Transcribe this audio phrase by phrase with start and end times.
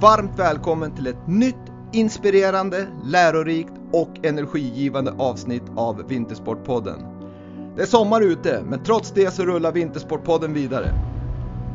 [0.00, 1.54] varmt välkommen till ett nytt
[1.92, 7.06] inspirerande, lärorikt och energigivande avsnitt av Vintersportpodden.
[7.76, 10.94] Det är sommar ute, men trots det så rullar Vintersportpodden vidare.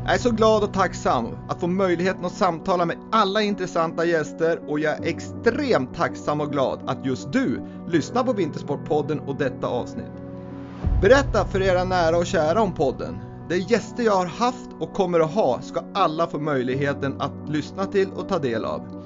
[0.04, 4.60] Jag är så glad och tacksam att få möjligheten att samtala med alla intressanta gäster
[4.68, 9.66] och jag är extremt tacksam och glad att just du lyssnar på Vintersportpodden och detta
[9.66, 10.12] avsnitt.
[11.02, 13.33] Berätta för era nära och kära om podden.
[13.48, 17.86] De gäster jag har haft och kommer att ha ska alla få möjligheten att lyssna
[17.86, 19.04] till och ta del av.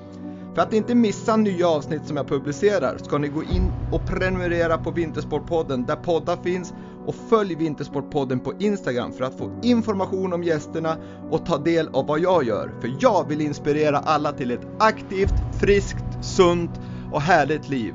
[0.55, 4.79] För att inte missa nya avsnitt som jag publicerar ska ni gå in och prenumerera
[4.79, 6.75] på Vintersportpodden där poddar finns
[7.07, 10.97] och följ Vintersportpodden på Instagram för att få information om gästerna
[11.31, 12.73] och ta del av vad jag gör.
[12.81, 16.81] För jag vill inspirera alla till ett aktivt, friskt, sunt
[17.13, 17.95] och härligt liv.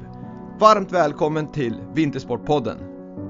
[0.59, 2.77] Varmt välkommen till Vintersportpodden.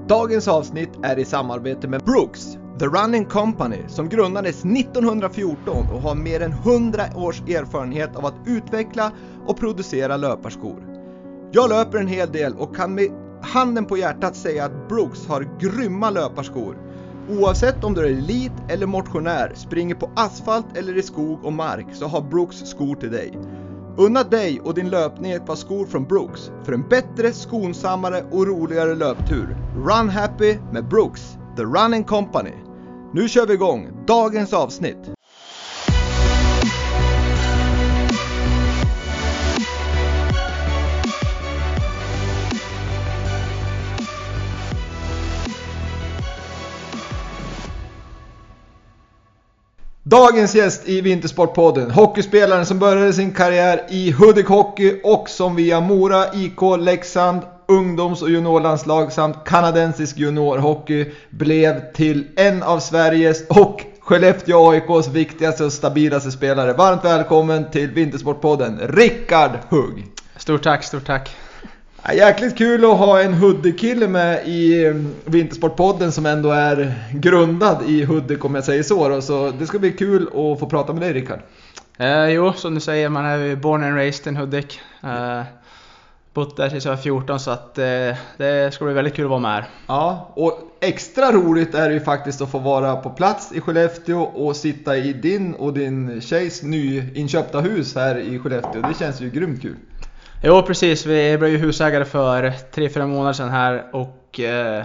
[0.08, 6.14] Dagens avsnitt är i samarbete med Brooks, The Running Company, som grundades 1914 och har
[6.14, 9.12] mer än 100 års erfarenhet av att utveckla
[9.46, 10.82] och producera löparskor.
[11.52, 13.08] Jag löper en hel del och kan med
[13.42, 16.76] handen på hjärtat säga att Brooks har grymma löparskor.
[17.30, 21.86] Oavsett om du är elit eller motionär, springer på asfalt eller i skog och mark
[21.92, 23.38] så har Brooks skor till dig.
[23.96, 28.46] Unna dig och din löpning ett par skor från Brooks för en bättre, skonsammare och
[28.46, 29.56] roligare löptur.
[29.76, 32.63] Run happy med Brooks, The Running Company.
[33.14, 34.96] Nu kör vi igång dagens avsnitt.
[50.02, 55.80] Dagens gäst i Vintersportpodden, hockeyspelaren som började sin karriär i Hudik Hockey och som via
[55.80, 63.80] Mora, IK, Leksand, ungdoms och juniorlandslag samt kanadensisk juniorhockey blev till en av Sveriges och
[64.00, 66.72] Skellefteå AIKs viktigaste och stabilaste spelare.
[66.72, 70.06] Varmt välkommen till Vintersportpodden, Rickard Hugg!
[70.36, 71.36] Stort tack, stort tack!
[72.12, 74.92] Jäkligt kul att ha en Hudik-kille med i
[75.24, 79.08] Vintersportpodden som ändå är grundad i Hudik om jag säger så.
[79.08, 79.20] Då.
[79.20, 81.40] Så det ska bli kul att få prata med dig Rickard.
[81.98, 84.80] Eh, jo, som du säger, man är ju born and raised in Hudik.
[85.02, 85.42] Eh,
[86.34, 87.84] bott där tills jag var 14 så att eh,
[88.36, 89.64] det ska bli väldigt kul att vara med här.
[89.86, 94.22] Ja, och extra roligt är det ju faktiskt att få vara på plats i Skellefteå
[94.22, 98.82] och sitta i din och din tjejs nyinköpta hus här i Skellefteå.
[98.82, 99.76] Det känns ju grymt kul.
[100.42, 104.84] Jo precis, vi blev ju husägare för 3-4 månader sedan här och eh,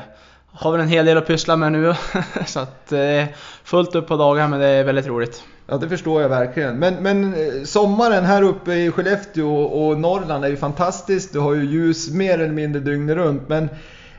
[0.52, 1.94] har väl en hel del att pyssla med nu.
[2.46, 3.26] så att eh,
[3.64, 5.44] fullt upp på dagar men det är väldigt roligt.
[5.72, 6.80] Ja det förstår jag verkligen.
[6.80, 11.34] Men, men eh, sommaren här uppe i Skellefteå och Norrland är ju fantastisk.
[11.34, 13.50] Du har ju ljus mer eller mindre dygnet runt.
[13.50, 13.70] Men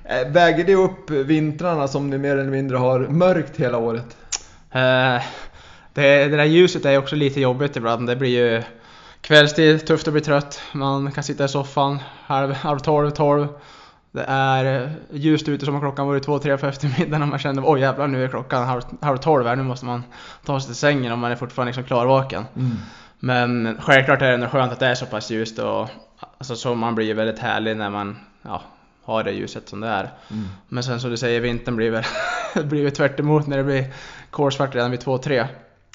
[0.05, 4.17] eh, väger det upp vintrarna som ni mer eller mindre har mörkt hela året?
[4.73, 5.23] Eh,
[5.95, 8.07] det, det där ljuset är ju också lite jobbigt ibland.
[8.07, 8.63] Det blir ju
[9.21, 10.61] kvällstid, tufft att bli trött.
[10.73, 13.49] Man kan sitta i soffan halv, halv tolv, tolv.
[14.13, 17.63] Det är ljust ute som om klockan vore två, tre på eftermiddagen och man känner
[17.67, 20.03] oj jävlar nu är klockan halv, halv tolv här, nu måste man
[20.45, 22.45] ta sig till sängen om man är fortfarande liksom klarvaken.
[22.57, 22.77] Mm.
[23.19, 25.89] Men självklart är det ändå skönt att det är så pass ljust och
[26.39, 28.63] alltså, så man blir väldigt härlig när man ja,
[29.05, 30.11] har det ljuset som det är.
[30.31, 30.49] Mm.
[30.69, 32.05] Men sen som du säger, vintern blir väl,
[32.65, 33.85] blir väl tvärt när det blir
[34.31, 35.47] kolsvart redan vid två, tre.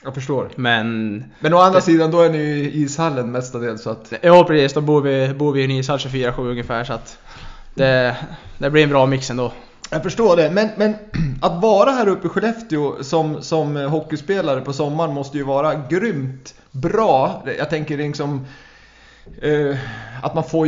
[0.03, 0.49] Jag förstår.
[0.55, 1.23] Men...
[1.39, 4.13] Men å andra det, sidan, då är ni ju i ishallen mestadels så att...
[4.21, 7.19] Ja precis, då bor vi, bor vi i en ishall 24-7 ungefär så att
[7.75, 8.15] det,
[8.57, 9.51] det blir en bra mix ändå.
[9.89, 10.95] Jag förstår det, men, men
[11.41, 16.55] att vara här uppe i Skellefteå som, som hockeyspelare på sommaren måste ju vara grymt
[16.71, 17.43] bra.
[17.57, 18.45] Jag tänker liksom
[19.41, 19.77] eh,
[20.21, 20.67] att man får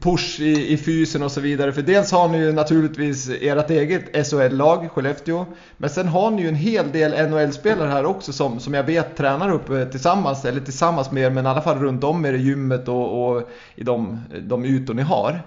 [0.00, 1.72] push i, i fysen och så vidare.
[1.72, 5.46] För dels har ni ju naturligtvis ert eget SHL-lag, Skellefteå.
[5.76, 9.16] Men sen har ni ju en hel del NHL-spelare här också som, som jag vet
[9.16, 12.42] tränar uppe tillsammans, eller tillsammans med er, men i alla fall runt om er i
[12.42, 15.40] gymmet och, och i de, de ytor ni har.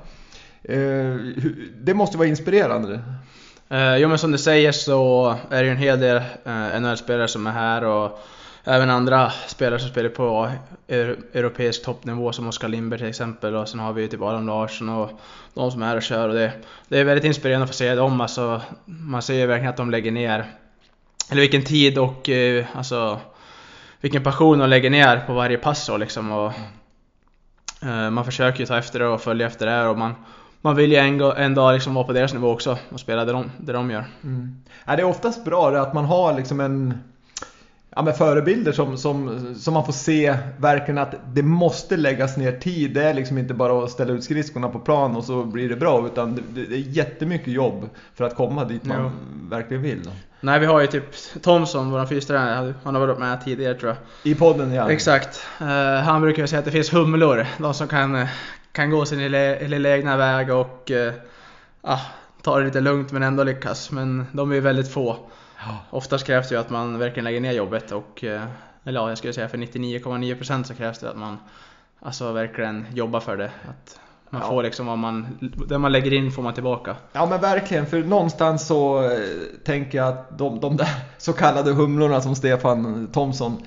[0.63, 1.15] Eh,
[1.75, 3.01] det måste vara inspirerande.
[3.69, 6.15] Eh, jo men som du säger så är det ju en hel del
[6.45, 8.19] eh, NHL-spelare som är här och
[8.63, 10.51] även andra spelare som spelar på
[11.33, 15.11] europeisk toppnivå som Oskar Lindberg till exempel och sen har vi typ Adam Larsson och
[15.53, 16.51] de som är här och kör och det,
[16.87, 18.61] det är väldigt inspirerande att få se dem alltså.
[18.85, 20.45] Man ser ju verkligen att de lägger ner,
[21.31, 23.19] eller vilken tid och eh, alltså
[24.01, 26.53] vilken passion de lägger ner på varje pass Och, liksom och
[27.81, 30.15] eh, man försöker ju ta efter det och följa efter det och man
[30.61, 33.31] man vill ju en, en dag liksom vara på deras nivå också och spela det
[33.31, 34.05] de, det de gör.
[34.23, 34.55] Mm.
[34.85, 36.93] Ja, det är oftast bra att man har liksom en
[37.95, 42.51] ja, men förebilder som, som, som man får se verkligen att det måste läggas ner
[42.51, 42.93] tid.
[42.93, 45.75] Det är liksom inte bara att ställa ut skridskorna på plan och så blir det
[45.75, 46.05] bra.
[46.05, 49.11] Utan det, det är jättemycket jobb för att komma dit man Jo.
[49.49, 50.09] verkligen vill.
[50.41, 51.03] Nej, vi har ju typ
[51.41, 53.97] Thomson, vår fystränare, han har varit med tidigare tror jag.
[54.31, 54.91] I podden ja.
[54.91, 55.45] Exakt.
[55.61, 55.67] Eh,
[56.03, 58.27] han brukar säga att det finns humlor, de som kan, eh,
[58.71, 60.91] kan gå sin lilla, lilla egna väg och
[61.83, 61.99] uh,
[62.41, 63.91] ta det lite lugnt men ändå lyckas.
[63.91, 65.17] Men de är ju väldigt få.
[65.59, 65.77] Ja.
[65.89, 68.43] Oftast krävs det ju att man verkligen lägger ner jobbet och, eh,
[68.83, 71.37] eller ja, jag skulle säga för 99,9% så krävs det att man
[71.99, 73.51] alltså verkligen jobbar för det.
[73.69, 73.99] Att
[74.29, 74.47] man Ja.
[74.49, 75.27] får liksom vad man,
[75.67, 76.95] det man lägger in får man tillbaka.
[77.13, 79.19] Ja men verkligen, för någonstans så eh,
[79.65, 83.63] tänker jag att de, de där så kallade humlorna som Stefan Thomsson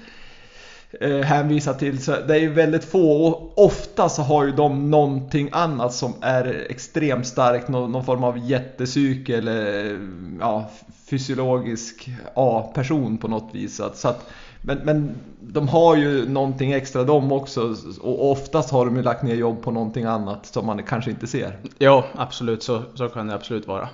[1.00, 4.90] eh, hänvisar till, så det är ju väldigt få och ofta så har ju de
[4.90, 9.98] någonting annat som är extremt starkt, någon, någon form av jättepsyke eller
[10.40, 10.70] ja,
[11.10, 13.76] fysiologisk A-person på något vis.
[13.76, 14.30] Så att, så att,
[14.62, 19.22] men, men de har ju någonting extra de också och oftast har de ju lagt
[19.22, 21.58] ner jobb på någonting annat som man kanske inte ser.
[21.78, 23.88] Ja, absolut, så, så kan det absolut vara.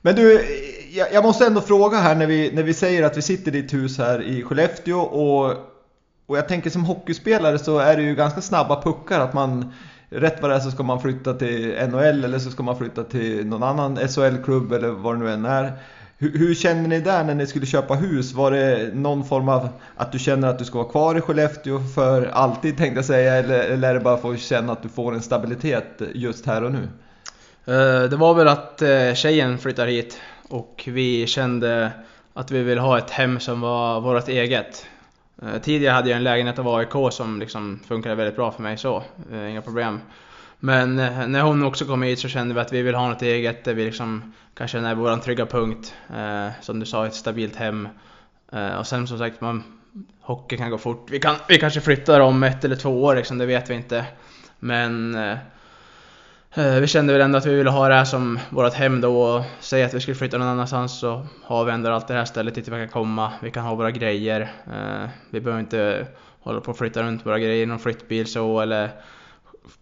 [0.00, 0.40] Men du,
[0.92, 3.62] jag, jag måste ändå fråga här när vi, när vi säger att vi sitter i
[3.62, 5.54] ditt hus här i Skellefteå och,
[6.32, 9.72] och jag tänker som hockeyspelare så är det ju ganska snabba puckar att man
[10.14, 13.04] Rätt vad det är så ska man flytta till NHL eller så ska man flytta
[13.04, 15.72] till någon annan SHL-klubb eller vad det nu än är.
[16.18, 18.32] Hur, hur känner ni där när ni skulle köpa hus?
[18.32, 21.80] Var det någon form av att du känner att du ska vara kvar i Skellefteå
[21.94, 24.88] för alltid tänkte jag säga eller, eller är det bara för att känna att du
[24.88, 26.88] får en stabilitet just här och nu?
[27.64, 31.92] Eh, det var väl att eh, tjejen flyttar hit och vi kände
[32.34, 34.86] att vi vill ha ett hem som var vårt eget.
[35.46, 38.78] Eh, tidigare hade jag en lägenhet av AIK som liksom funkade väldigt bra för mig
[38.78, 39.02] så,
[39.32, 40.00] eh, inga problem.
[40.58, 43.22] Men eh, när hon också kom hit så kände vi att vi vill ha något
[43.22, 45.94] eget där vi liksom kan känna är vår trygga punkt.
[46.60, 47.88] Som du sa, ett stabilt hem.
[48.78, 49.62] Och sen som sagt, man,
[50.20, 51.06] hockey kan gå fort.
[51.10, 54.06] Vi, kan, vi kanske flyttar om ett eller två år liksom, det vet vi inte.
[54.58, 55.38] Men Eh,
[56.54, 59.22] Eh, vi kände väl ändå att vi ville ha det här som vårt hem då
[59.22, 62.24] och säga att vi skulle flytta någon annanstans så har vi ändå allt det här
[62.24, 63.32] stället dit vi kan komma.
[63.42, 64.40] Vi kan ha våra grejer.
[64.66, 66.06] Eh, vi behöver inte
[66.40, 68.90] hålla på och flytta runt våra grejer i någon flyttbil så eller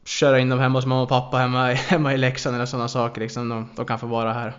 [0.05, 2.89] köra in dem hemma hos mamma och pappa hemma, i- hemma i Leksand eller sådana
[2.89, 3.49] saker liksom.
[3.49, 4.53] De, de kan få vara här.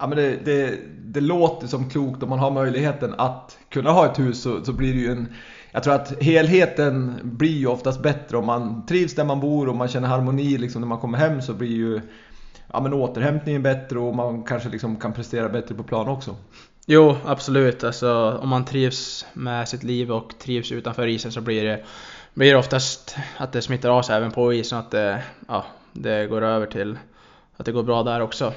[0.00, 4.06] Ja men det, det, det låter som klokt om man har möjligheten att kunna ha
[4.06, 5.34] ett hus så, så blir det ju en
[5.72, 9.76] jag tror att helheten blir ju oftast bättre om man trivs där man bor och
[9.76, 12.00] man känner harmoni liksom när man kommer hem så blir ju
[12.72, 16.36] Ja men återhämtningen bättre och man kanske liksom kan prestera bättre på plan också.
[16.86, 17.84] Jo, absolut.
[17.84, 21.84] Alltså, om man trivs med sitt liv och trivs utanför isen så blir det,
[22.34, 24.78] blir det oftast att det smittar av sig även på isen.
[24.78, 26.98] Att det, ja, det går över till
[27.56, 28.52] att det går bra där också.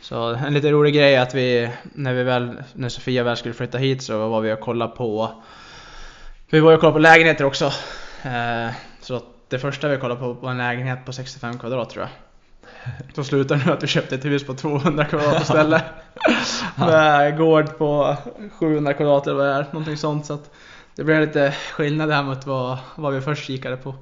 [0.00, 3.54] Så en lite rolig grej är att vi, när, vi väl, när Sofia väl skulle
[3.54, 5.30] flytta hit så var vi och kollade på
[6.50, 7.64] vi var ju och kollade på lägenheter också.
[8.22, 12.10] Eh, så det första vi kollade på var en lägenhet på 65 kvadrat tror jag.
[13.14, 15.82] Så slutade nu att vi köpte ett hus på 200 kvadrat istället.
[16.76, 18.16] Med gård på
[18.58, 20.26] 700 kvadrat eller vad det är, någonting sånt.
[20.26, 20.38] Så
[20.96, 23.94] det blev lite skillnad här mot vad, vad vi först kikade på.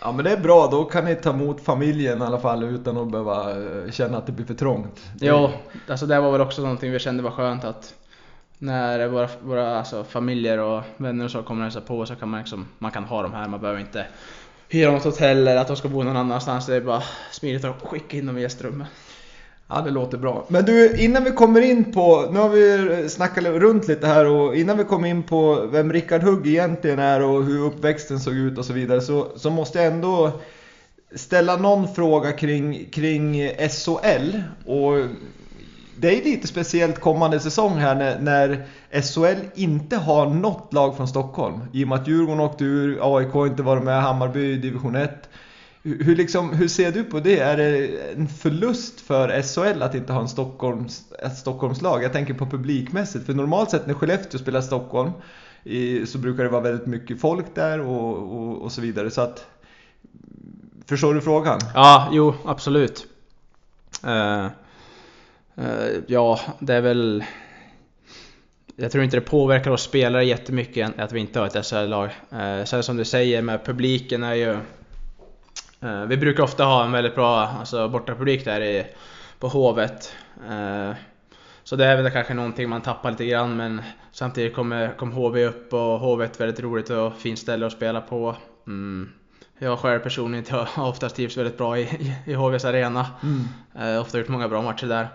[0.00, 2.96] Ja men det är bra, då kan ni ta emot familjen i alla fall utan
[2.98, 5.00] att behöva eh, känna att det blir för trångt.
[5.14, 5.50] Det- Jo,
[5.88, 7.94] alltså det var väl också någonting vi kände var skönt att
[8.62, 12.28] när våra, våra alltså, familjer och vänner och så kommer och hälsar på så kan
[12.28, 14.06] man liksom, man kan ha dem här, man behöver inte
[14.68, 16.66] hyra något hotell eller att de ska bo någon annanstans.
[16.66, 18.88] Det är bara smidigt att skicka in dem i gästrummet.
[19.68, 20.44] Ja, det låter bra.
[20.48, 24.56] Men du, innan vi kommer in på, nu har vi snackat runt lite här och
[24.56, 28.58] innan vi kommer in på vem Rickard Hugg egentligen är och hur uppväxten såg ut
[28.58, 30.40] och så vidare så, så måste jag ändå
[31.14, 34.42] ställa någon fråga kring, kring SHL.
[34.66, 34.94] Och
[36.02, 38.66] det är lite speciellt kommande säsong här när, när
[39.02, 41.60] SHL inte har något lag från Stockholm.
[41.72, 44.96] I och med att Djurgården åkte ur, AIK har inte varit med, Hammarby i division
[44.96, 45.28] 1.
[45.82, 47.38] Hur, hur liksom, hur ser du på det?
[47.38, 52.02] Är det en förlust för SHL att inte ha en Stockholms, ett Stockholmslag?
[52.02, 55.10] Jag tänker på publikmässigt, för normalt sett när Skellefteå spelar Stockholm
[55.64, 59.10] i, så brukar det vara väldigt mycket folk där och, och, och så vidare.
[59.10, 59.46] Så att,
[60.86, 61.60] förstår du frågan?
[61.74, 63.06] Ja, jo, absolut.
[64.04, 64.46] Uh
[66.06, 67.24] ja, det är väl...
[68.76, 72.10] Jag tror inte det påverkar oss spelare jättemycket att vi inte har ett SHL-lag.
[72.32, 74.50] Uh, sen som du säger med publiken är ju...
[75.80, 78.86] eh, vi brukar ofta ha en väldigt bra alltså, bortapublik där i,
[79.38, 80.14] på Hovet.
[80.50, 80.92] Eh,
[81.64, 83.82] så det är väl kanske någonting man tappar lite grann men
[84.12, 87.72] samtidigt kommer, kommer HV upp och HV är ett väldigt roligt och fint ställe att
[87.72, 88.36] spela på.
[88.66, 89.12] Mm.
[89.58, 93.06] Jag själv personligen har oftast trivs väldigt bra i, i, i HVs arena.
[93.22, 93.94] Mm.
[93.94, 95.08] Eh, ofta gjort många bra matcher där.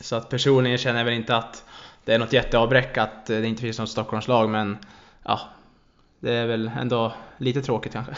[0.00, 1.64] Så att personligen känner jag väl inte att
[2.04, 4.78] det är något jätteavbräck att eh, det inte finns något Stockholmslag men
[5.24, 5.40] ja,
[6.20, 8.12] det är väl ändå lite tråkigt kanske.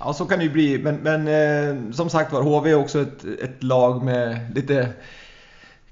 [0.00, 0.78] Ja, så kan det ju bli.
[0.78, 4.88] Men, men eh, som sagt var, HV är också ett, ett lag med lite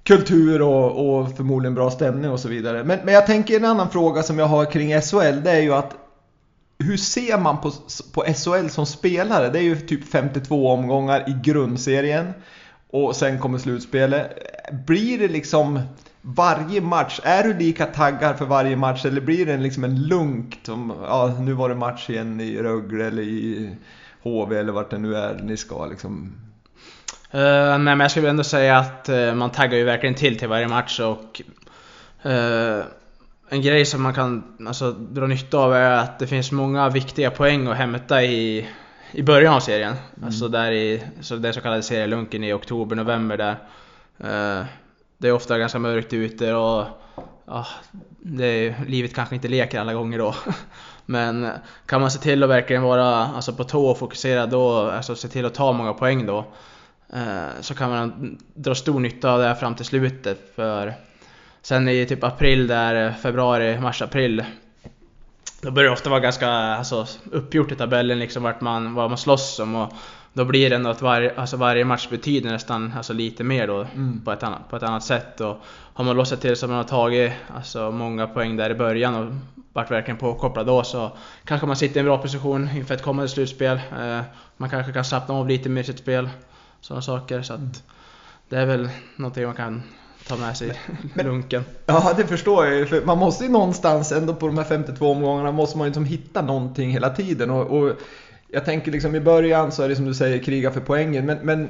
[0.02, 2.84] kultur och, och, förmodligen bra stämning och så vidare.
[2.84, 5.74] Men, men jag tänker en annan fråga som jag har kring SHL, det är ju
[5.74, 5.96] att
[6.78, 7.72] hur ser man på,
[8.12, 9.48] på SHL som spelare?
[9.48, 12.32] Det är ju typ 52 omgångar i grundserien
[12.90, 14.30] och sen kommer slutspelet.
[14.86, 15.80] Blir det liksom
[16.22, 20.60] varje match, är du lika taggad för varje match eller blir det liksom en lunk
[20.62, 23.76] som, ja nu var det match igen i Rögle eller i
[24.22, 26.32] HV eller vart det nu är ni ska liksom?
[27.34, 30.48] Uh, nej men jag skulle ändå säga att uh, man taggar ju verkligen till till
[30.48, 31.42] varje match och
[32.26, 32.84] uh,
[33.48, 37.30] en grej som man kan alltså, dra nytta av är att det finns många viktiga
[37.30, 38.68] poäng att hämta i,
[39.12, 39.94] i början av serien.
[40.16, 40.26] Mm.
[40.26, 43.56] Alltså där i så den så kallade serielunken i oktober, november där.
[44.24, 44.66] Uh,
[45.18, 46.86] det är ofta ganska mörkt ute och
[47.46, 47.66] ja,
[48.18, 50.34] det är, livet kanske inte leker alla gånger då.
[51.06, 51.50] Men
[51.86, 55.28] kan man se till att verkligen vara alltså, på tå och fokusera då, alltså se
[55.28, 56.38] till att ta många poäng då,
[57.14, 60.52] uh, så kan man dra stor nytta av det fram till slutet.
[60.56, 60.94] För
[61.62, 64.44] Sen i typ april där, februari, mars, april
[65.62, 69.18] då börjar det ofta vara ganska alltså, uppgjort i tabellen liksom vart man, vad man
[69.18, 69.92] slåss om och
[70.32, 73.80] då blir det ändå att varje, alltså varje match betyder nästan alltså, lite mer då
[73.80, 74.20] mm.
[74.24, 75.56] på, ett annat, på ett annat sätt och
[75.94, 79.14] har man låtsat till så att man har tagit alltså, många poäng där i början
[79.14, 79.32] och
[79.72, 81.12] varit verkligen påkopplad då så
[81.44, 83.80] kanske man sitter i en bra position inför ett kommande slutspel.
[84.00, 84.20] Eh,
[84.56, 86.28] man kanske kan slappna av lite med sitt spel.
[86.80, 87.72] Sådana saker så att mm.
[88.48, 89.82] det är väl någonting man kan
[90.30, 90.72] ta med sig
[91.14, 91.64] men, lunken.
[91.86, 93.04] Ja, det förstår jag ju.
[93.04, 96.42] Man måste ju någonstans ändå på de här 52 omgångarna måste man ju liksom hitta
[96.42, 97.50] någonting hela tiden.
[97.50, 97.92] Och, och,
[98.52, 101.26] jag tänker liksom i början så är det som du säger kriga för poängen.
[101.26, 101.68] Men, men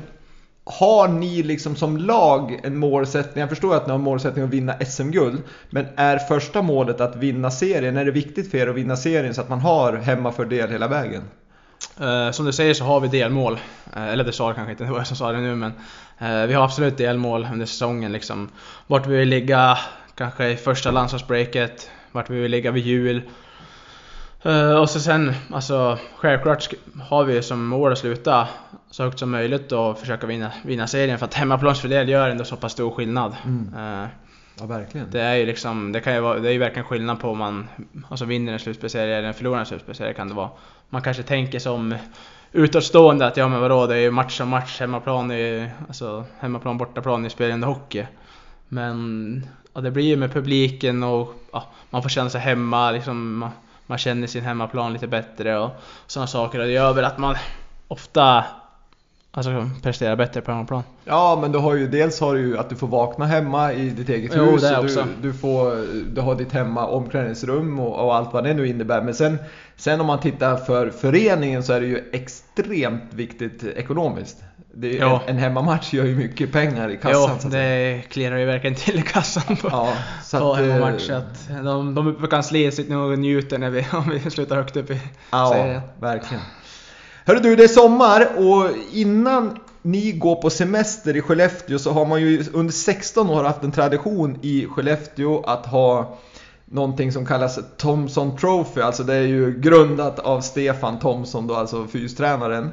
[0.64, 3.40] har ni liksom som lag en målsättning?
[3.40, 5.42] Jag förstår att ni har en målsättning att vinna SM-guld.
[5.70, 7.96] Men är första målet att vinna serien?
[7.96, 11.22] Är det viktigt för er att vinna serien så att man har hemmafördel hela vägen?
[12.00, 13.52] Uh, som du säger så har vi delmål.
[13.96, 15.72] Uh, eller det sa jag kanske inte, det var jag som sa det nu men
[16.20, 18.48] vi har absolut delmål under säsongen liksom.
[18.86, 19.78] Vart vi vill ligga
[20.14, 23.22] kanske i första landslagsbreaket, vart vi vill ligga vid jul.
[24.80, 26.68] och så sen, alltså självklart
[27.08, 28.48] har vi som mål att sluta
[28.90, 32.56] så högt som möjligt och försöka vinna, vinna serien för att hemmaplansfördel gör ändå så
[32.56, 33.36] pass stor skillnad.
[33.44, 34.08] Mm.
[34.60, 35.10] Ja, verkligen.
[35.10, 37.38] Det är ju liksom, det kan ju vara, det är ju verkligen skillnad på om
[37.38, 37.68] man
[38.08, 40.50] alltså vinner en slutspelserie eller förlorar en slutspelserie kan det vara.
[40.88, 41.94] Man kanske tänker som
[42.52, 46.78] utomstående att ja men vadå, det är ju match som match, hemmaplan är alltså hemmaplan,
[46.78, 48.06] bortaplan i spelande hockey.
[48.68, 53.38] Men ja, det blir ju med publiken och ja, man får känna sig hemma, liksom,
[53.38, 53.50] man,
[53.86, 55.70] man känner sin hemmaplan lite bättre och
[56.06, 56.58] sådana saker.
[56.58, 57.36] Och det gör väl att man
[57.88, 58.44] ofta
[59.40, 60.82] Alltså prestera bättre på hemmaplan.
[61.04, 63.90] Ja, men du har ju dels har du ju att du får vakna hemma i
[63.90, 64.62] ditt eget jo, hus.
[64.62, 65.04] Det också.
[65.22, 69.02] Du, du, får, du har ditt hemma omklädningsrum och, och, allt vad det nu innebär.
[69.02, 69.38] Men sen,
[69.76, 74.42] sen om man tittar för föreningen så är det ju extremt viktigt ekonomiskt.
[74.74, 77.38] Det är, en, en hemmamatch gör ju mycket pengar i kassan.
[77.42, 79.92] Jo, det klirrar ju verkligen till i kassan på, ja,
[80.24, 81.10] så på att, hemmamatch.
[81.10, 84.76] Att de, de på kansliet sitter nog och njuter när vi, om vi slutar högt
[84.76, 85.80] upp i ja, serien.
[86.00, 86.42] verkligen.
[87.30, 92.06] Hörru du, det är sommar och innan ni går på semester i Skellefteå så har
[92.06, 96.18] man ju under 16 år haft en tradition i Skellefteå att ha
[96.64, 98.80] någonting som kallas Thomson Trophy.
[98.80, 102.70] Alltså det är ju grundat av Stefan Thomson då, alltså fystränaren.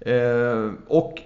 [0.00, 1.18] Eh, och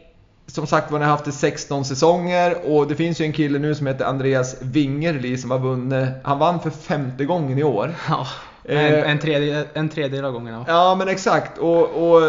[0.46, 3.58] som sagt var, ni har haft det 16 säsonger och det finns ju en kille
[3.58, 7.94] nu som heter Andreas Wingerli som har vunnit, han vann för femte gången i år.
[8.08, 8.26] Ja.
[8.64, 10.64] En, eh, en, tredje, en tredjedel av gångerna.
[10.68, 11.58] Ja men exakt.
[11.58, 12.22] Och, och,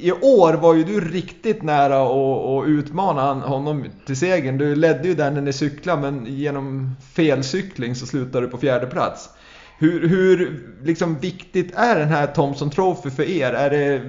[0.00, 4.58] i år var ju du riktigt nära att utmana honom till segern.
[4.58, 8.86] Du ledde ju där när ni cyklade men genom felcykling så slutade du på fjärde
[8.86, 9.30] plats.
[9.78, 13.52] Hur, hur liksom viktigt är den här Thomson Trophy för er?
[13.52, 14.02] Är det,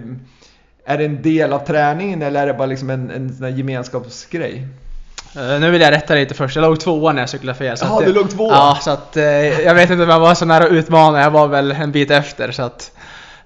[0.85, 4.67] är det en del av träningen eller är det bara liksom en, en gemenskapsgrej?
[5.37, 7.77] Uh, nu vill jag rätta lite först, jag låg tvåa när jag cyklade fel.
[7.81, 8.53] Jaha, du låg tvåa?
[8.53, 9.23] Ja, så att uh,
[9.61, 12.11] jag vet inte om jag var så nära att utmana, jag var väl en bit
[12.11, 12.91] efter så att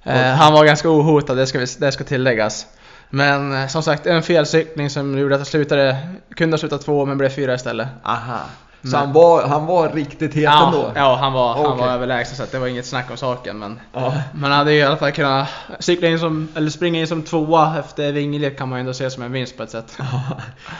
[0.07, 0.23] uh, okay.
[0.23, 2.65] Han var ganska ohotad, det ska, vi, det ska tilläggas.
[3.09, 5.97] Men som sagt, en felcykling som gjorde att jag slutade,
[6.35, 7.87] kunde ha slutat två men blev fyra istället.
[8.03, 8.39] Aha.
[8.83, 10.91] Så han var, han var riktigt het ja, ändå?
[10.95, 11.65] Ja, han var, okay.
[11.65, 13.59] han var överlägsen så det var inget snack om saken.
[13.59, 14.13] Men ja.
[14.33, 15.47] man hade ju i alla fall kunnat
[15.79, 19.09] cykla in som, eller springa in som tvåa efter Wingeled kan man ju ändå se
[19.09, 19.95] som en vinst på ett sätt.
[19.97, 20.21] Ja.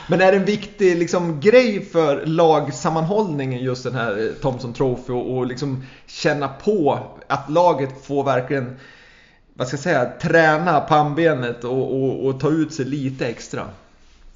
[0.06, 5.12] Men är det en viktig liksom, grej för lagsammanhållningen just den här eh, Thomson Trophy
[5.12, 8.76] och, och liksom känna på att laget får verkligen
[9.54, 13.62] vad ska jag säga, träna pannbenet och, och, och ta ut sig lite extra?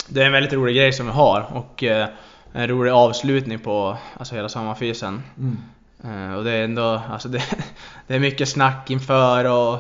[0.09, 2.09] Det är en väldigt rolig grej som vi har och eh,
[2.57, 5.23] en rolig avslutning på alltså hela sommarfysen.
[5.39, 5.57] Mm.
[6.05, 7.43] Eh, och det är ändå, alltså det,
[8.07, 9.75] det är mycket snack inför och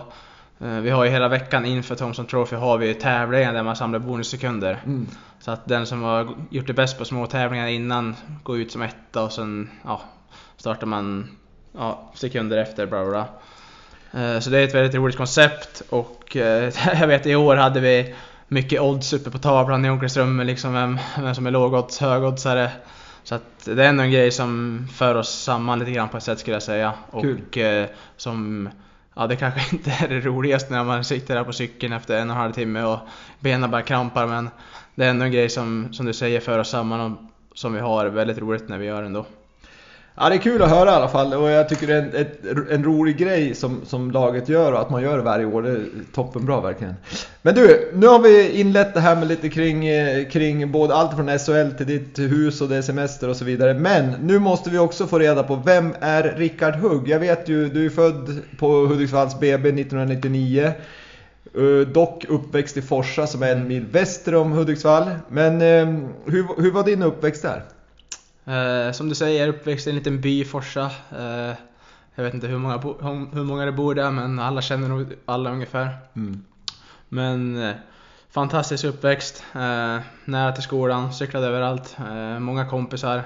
[0.66, 3.98] eh, vi har ju hela veckan inför Thomson Trophy har vi tävlingar där man samlar
[3.98, 4.80] bonussekunder.
[4.86, 5.06] Mm.
[5.40, 8.82] Så att den som har gjort det bäst på små tävlingar innan går ut som
[8.82, 10.00] etta och sen ja,
[10.56, 11.36] startar man
[11.72, 13.26] ja, sekunder efter bla bla.
[14.22, 16.36] Eh, Så det är ett väldigt roligt koncept och
[17.00, 18.14] jag vet i år hade vi
[18.48, 22.70] mycket odds uppe på tavlan i omklädningsrummet liksom vem, vem som är lågodds, högoddsare.
[23.22, 26.22] Så att det är ändå en grej som för oss samman lite grann på ett
[26.22, 26.92] sätt skulle jag säga.
[27.20, 27.40] Kul.
[27.48, 28.68] Och eh, som,
[29.14, 32.30] ja det kanske inte är det roligaste när man sitter där på cykeln efter en
[32.30, 32.98] och en halv timme och
[33.40, 34.50] benen bara krampar men
[34.94, 37.18] det är ändå en grej som, som du säger för oss samman och
[37.54, 39.26] som vi har väldigt roligt när vi gör ändå.
[40.16, 42.14] Ja det är kul att höra i alla fall och jag tycker det är en,
[42.14, 45.62] ett, en rolig grej som, som laget gör och att man gör det varje år.
[45.62, 46.94] Det är toppenbra verkligen.
[47.42, 51.16] Men du, nu har vi inlett det här med lite kring, eh, kring både allt
[51.16, 53.74] från SHL till ditt hus och det är semester och så vidare.
[53.74, 57.08] Men nu måste vi också få reda på vem är Rickard Hugg?
[57.08, 60.72] Jag vet ju, du är född på Hudiksvalls BB 1999.
[61.54, 65.10] Eh, dock uppväxt i Forsa som är en mil väster om Hudiksvall.
[65.28, 67.62] Men eh, hur, hur var din uppväxt där?
[68.46, 70.90] Eh, som du säger, uppväxt i en liten by i Forsa.
[71.18, 71.54] Eh,
[72.14, 74.88] jag vet inte hur många, bo- hur hur många det bor där men alla känner
[74.88, 75.88] nog alla ungefär.
[76.16, 76.44] Mm.
[77.08, 77.74] Men eh,
[78.30, 79.44] fantastisk uppväxt.
[79.54, 81.96] Eh, nära till skolan, cyklade överallt.
[81.98, 83.22] Eh, många kompisar.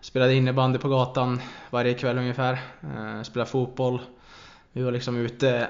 [0.00, 2.52] Spelade innebandy på gatan varje kväll ungefär.
[2.82, 4.00] Eh, spelade fotboll.
[4.72, 5.68] Vi var liksom ute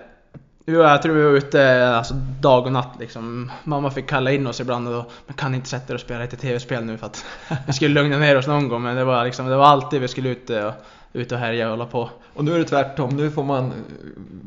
[0.65, 3.51] vi var- jag tror vi var ute alltså, dag och natt liksom.
[3.65, 6.21] Mamma fick kalla in oss ibland och då, men kan inte sätta er och spela
[6.21, 7.25] lite tv-spel nu för att
[7.67, 8.83] vi skulle lugna ner oss någon gång.
[8.83, 10.73] Men det var liksom, det var alltid vi skulle ut och,
[11.13, 12.11] ut och härja och hålla på.
[12.35, 13.73] Och nu är det tvärtom, nu får man eh,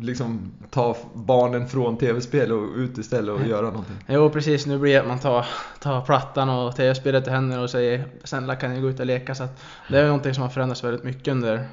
[0.02, 3.96] liksom ta barnen från tv-spel och ut istället och göra någonting.
[4.08, 5.46] Jo precis, nu blir det att man tar,
[5.80, 9.36] tar plattan och tv-spelet i händerna och säger snälla kan ni gå ut och leka.
[9.36, 9.48] Så
[9.90, 11.68] det är någonting som har förändrats väldigt mycket under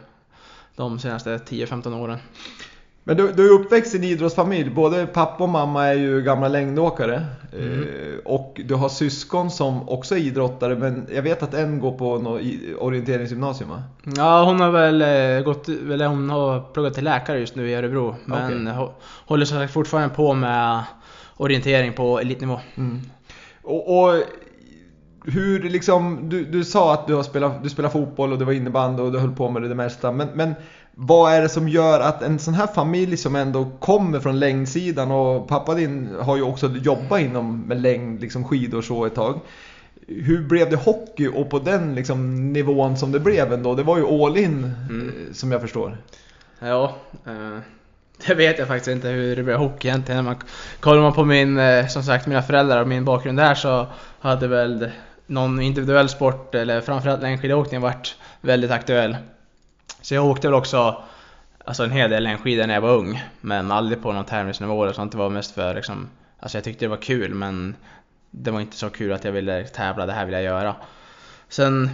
[0.77, 2.19] de senaste 10-15 åren.
[3.07, 6.49] Men du, du är uppväxt i en idrottsfamilj, både pappa och mamma är ju gamla
[6.49, 7.27] längdåkare.
[7.59, 7.83] Mm.
[7.83, 7.87] Eh,
[8.25, 12.19] och du har syskon som också är idrottare, men jag vet att en går på
[12.19, 12.43] något
[12.79, 13.83] orienteringsgymnasium va?
[14.17, 17.75] Ja, hon har väl eh, gått, eller hon har pluggat till läkare just nu i
[17.75, 18.17] Örebro.
[18.25, 18.91] Men hå-
[19.27, 20.85] håller som sagt fortfarande på med
[21.37, 22.61] orientering på elitnivå.
[22.75, 23.01] Mm.
[23.63, 24.23] Och, och
[25.27, 28.53] hur liksom, du, du sa att du, har spelat, du spelar fotboll och det var
[28.53, 30.13] innebandy och du höll på med det, det mesta.
[30.13, 30.55] Men, men
[30.95, 35.11] vad är det som gör att en sån här familj som ändå kommer från längdsidan
[35.11, 39.41] och pappa din har ju också jobbat inom med längd, liksom skidor så ett tag.
[40.07, 43.75] Hur blev det hockey och på den liksom, nivån som det blev ändå?
[43.75, 45.09] Det var ju all in Mm.
[45.09, 45.99] eh, som jag förstår.
[46.59, 47.59] Ja, eh,
[48.27, 50.25] det vet jag faktiskt inte hur det blev hockey egentligen.
[50.25, 50.37] Man,
[50.81, 53.87] kollar man på min, eh, som sagt, mina föräldrar och min bakgrund där så
[54.21, 54.91] hade väl
[55.27, 59.17] någon individuell sport, eller framförallt längdskidåkning, varit väldigt aktuell.
[60.05, 61.03] Så jag åkte väl också
[61.65, 64.93] alltså en hel del längdskidor när jag var ung, men aldrig på någon tävlingsnivå eller
[64.93, 65.13] sånt.
[65.13, 66.09] Det var mest för liksom,
[66.41, 67.77] alltså jag tyckte det var kul, men
[68.31, 70.75] det var inte så kul att jag ville tävla, det här vill jag göra.
[71.49, 71.91] Sen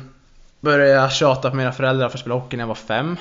[0.60, 3.16] började jag tjata på mina föräldrar för att spela hockey när jag var fem.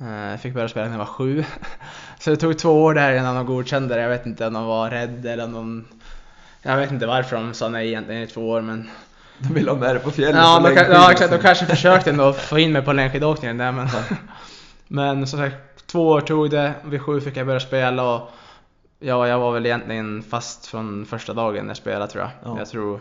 [0.00, 1.44] Eh, jag fick börja spela när jag var sju.
[2.18, 4.00] Så det tog två år där innan de godkände det.
[4.00, 5.84] Jag vet inte om de var rädda eller om de...
[6.62, 8.90] Jag vet inte varför de sa nej egentligen i två år men...
[9.48, 10.36] De vill ha med det på fjället.
[10.36, 13.88] Ja, de, ja exakt, de kanske försökte ändå få in mig på längdskidåkningen där men...
[14.88, 16.74] Men som sagt, två år tog det.
[16.84, 18.30] Vid sju fick jag börja spela och...
[19.00, 22.30] Ja, jag var väl egentligen fast från första dagen jag spelade tror jag.
[22.44, 22.58] Ja.
[22.58, 23.00] Jag tror...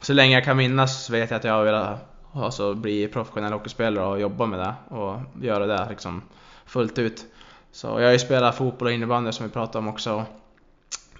[0.00, 1.98] Så länge jag kan minnas vet jag att jag har velat
[2.34, 6.22] alltså, bli professionell hockeyspelare och jobba med det och göra det liksom
[6.66, 7.24] fullt ut.
[7.72, 10.24] Så jag har ju spelat fotboll och innebandy som vi pratade om också.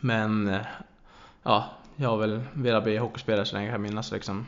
[0.01, 0.61] Men eh,
[1.43, 1.65] ja,
[1.97, 4.47] jag har väl velat bli hockeyspelare så länge jag kan minnas liksom.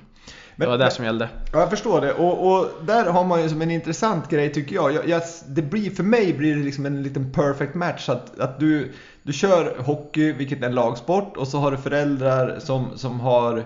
[0.57, 1.29] Men- det var det som gällde.
[1.53, 2.13] Ja, jag förstår det.
[2.13, 4.93] Och, och där har man ju som en intressant grej tycker jag.
[4.95, 8.09] jag, jag det blir, för mig blir det liksom en liten perfect match.
[8.09, 12.59] Att, att du, du kör hockey, vilket är en lagsport, och så har du föräldrar
[12.59, 13.65] som, som har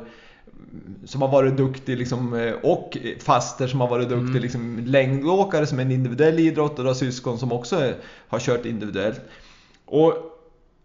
[1.04, 4.42] som har varit duktig liksom, eh, och faster som har varit duktig Mm.
[4.42, 7.92] liksom, längdåkare som är en individuell idrott och du har syskon som också
[8.28, 9.20] har kört individuellt.
[9.84, 10.14] Och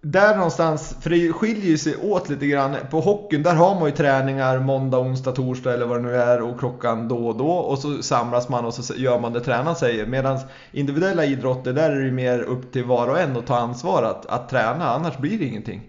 [0.01, 2.75] där någonstans, för det skiljer ju sig åt lite grann.
[2.89, 6.41] På hockeyn, där har man ju träningar måndag, onsdag, torsdag eller vad det nu är
[6.41, 7.51] och klockan då och då.
[7.51, 10.05] Och så samlas man och så gör man det tränaren säger.
[10.05, 10.39] Medan
[10.71, 14.03] individuella idrotter, där är det ju mer upp till var och en att ta ansvar
[14.03, 15.81] att, att träna, annars blir det ingenting.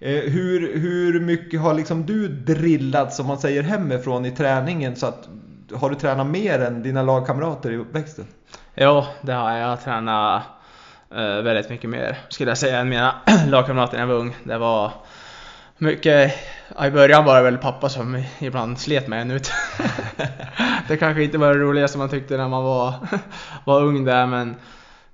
[0.00, 4.96] Eh, hur, hur mycket har liksom du drillat, som man säger, hemifrån i träningen?
[4.96, 5.28] Så att,
[5.74, 8.26] har du tränat mer än dina lagkamrater i uppväxten?
[8.74, 9.60] Ja, det har jag.
[9.60, 10.42] Jag har tränat
[11.14, 13.14] Eh, väldigt mycket mer skulle jag säga än mina
[13.48, 14.36] lagkamrater när jag var ung.
[14.44, 14.92] Det var
[15.78, 16.34] mycket,
[16.86, 19.52] i början var det väl pappa som ibland slet med en ut.
[20.88, 22.94] det kanske inte var det roligaste man tyckte när man var,
[23.64, 24.56] var ung där men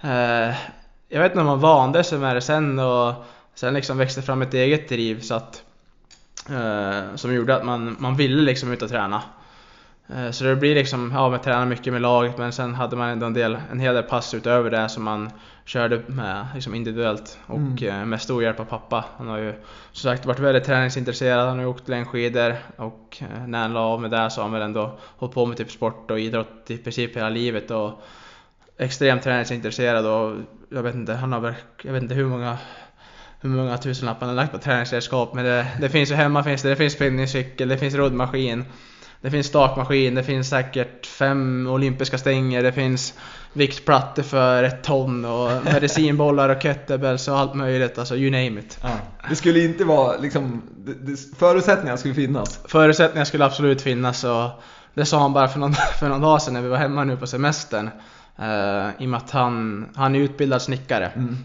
[0.00, 0.56] eh,
[1.08, 3.14] jag vet inte om man vande sig med det sen och
[3.54, 5.62] sen liksom växte fram ett eget driv så att
[6.50, 9.22] eh, som gjorde att man, man ville liksom ut och träna.
[10.08, 13.08] Eh, så det blir liksom, ja man tränar mycket med laget men sen hade man
[13.08, 15.30] ändå en, del, en hel del pass utöver det som man
[15.64, 18.00] körde med liksom individuellt och mm.
[18.00, 19.04] Eh, med stor hjälp av pappa.
[19.18, 19.52] Han har ju
[19.92, 23.80] som sagt varit väldigt träningsintresserad, han har ju åkt längdskidor och eh, när han la
[23.80, 26.70] av med det så har han väl ändå hållit på med typ sport och idrott
[26.70, 28.02] i princip hela livet och
[28.78, 30.36] extremt träningsintresserad och
[30.68, 32.58] jag vet inte, han har väl, jag vet inte hur många
[33.40, 36.62] hur många tusenlappar han har lagt på träningsredskap men det, det finns ju hemma finns
[36.62, 38.64] det, det finns spinningcykel, det finns roddmaskin
[39.20, 43.14] det finns stakmaskin, det finns säkert fem olympiska stänger, det finns
[43.52, 48.78] viktplattor för ett ton och medicinbollar och kettlebells och allt möjligt, alltså you name it.
[48.82, 48.88] Ja.
[49.28, 50.62] Det skulle inte vara liksom,
[51.36, 52.60] förutsättningar skulle finnas?
[52.64, 54.50] Förutsättningar skulle absolut finnas och
[54.94, 57.16] det sa han bara för någon, för någon dag sedan när vi var hemma nu
[57.16, 57.90] på semestern.
[58.40, 61.06] Uh, I och med att han, han är utbildad snickare.
[61.06, 61.36] Mm.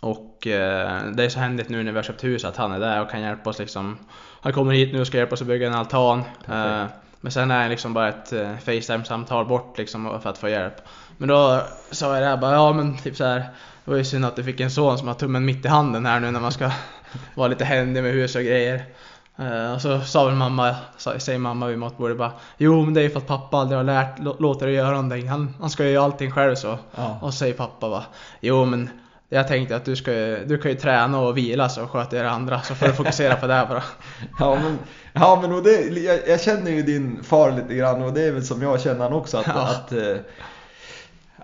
[0.00, 2.80] Och uh, det är så händigt nu när vi har köpt hus att han är
[2.80, 3.98] där och kan hjälpa oss liksom
[4.40, 6.18] han kommer hit nu och ska hjälpa oss att bygga en altan.
[6.18, 6.84] Uh,
[7.20, 10.74] men sen är det liksom bara ett uh, Facetime-samtal bort liksom för att få hjälp.
[11.16, 13.38] Men då sa jag det här bara, ja men typ så här.
[13.84, 16.06] Det var ju synd att du fick en son som har tummen mitt i handen
[16.06, 16.70] här nu när man ska
[17.34, 18.84] vara lite händig med hus och grejer.
[19.40, 23.02] Uh, och så sa väl mamma, säger mamma vid matbordet bara Jo men det är
[23.02, 25.28] ju för att pappa aldrig har lärt, låter dig göra någonting.
[25.28, 26.78] Han, han ska ju göra allting själv så.
[26.96, 27.18] Ja.
[27.22, 28.04] Och så säger pappa bara
[28.40, 28.90] Jo men
[29.28, 32.30] jag tänkte att du, ska ju, du kan ju träna och vila så sköter det
[32.30, 33.82] andra så får du fokusera på det bara.
[34.38, 34.78] ja men,
[35.12, 38.32] ja, men och det, jag, jag, känner ju din far lite grann och det är
[38.32, 39.68] väl som jag känner han också att, ja.
[39.68, 40.16] att eh,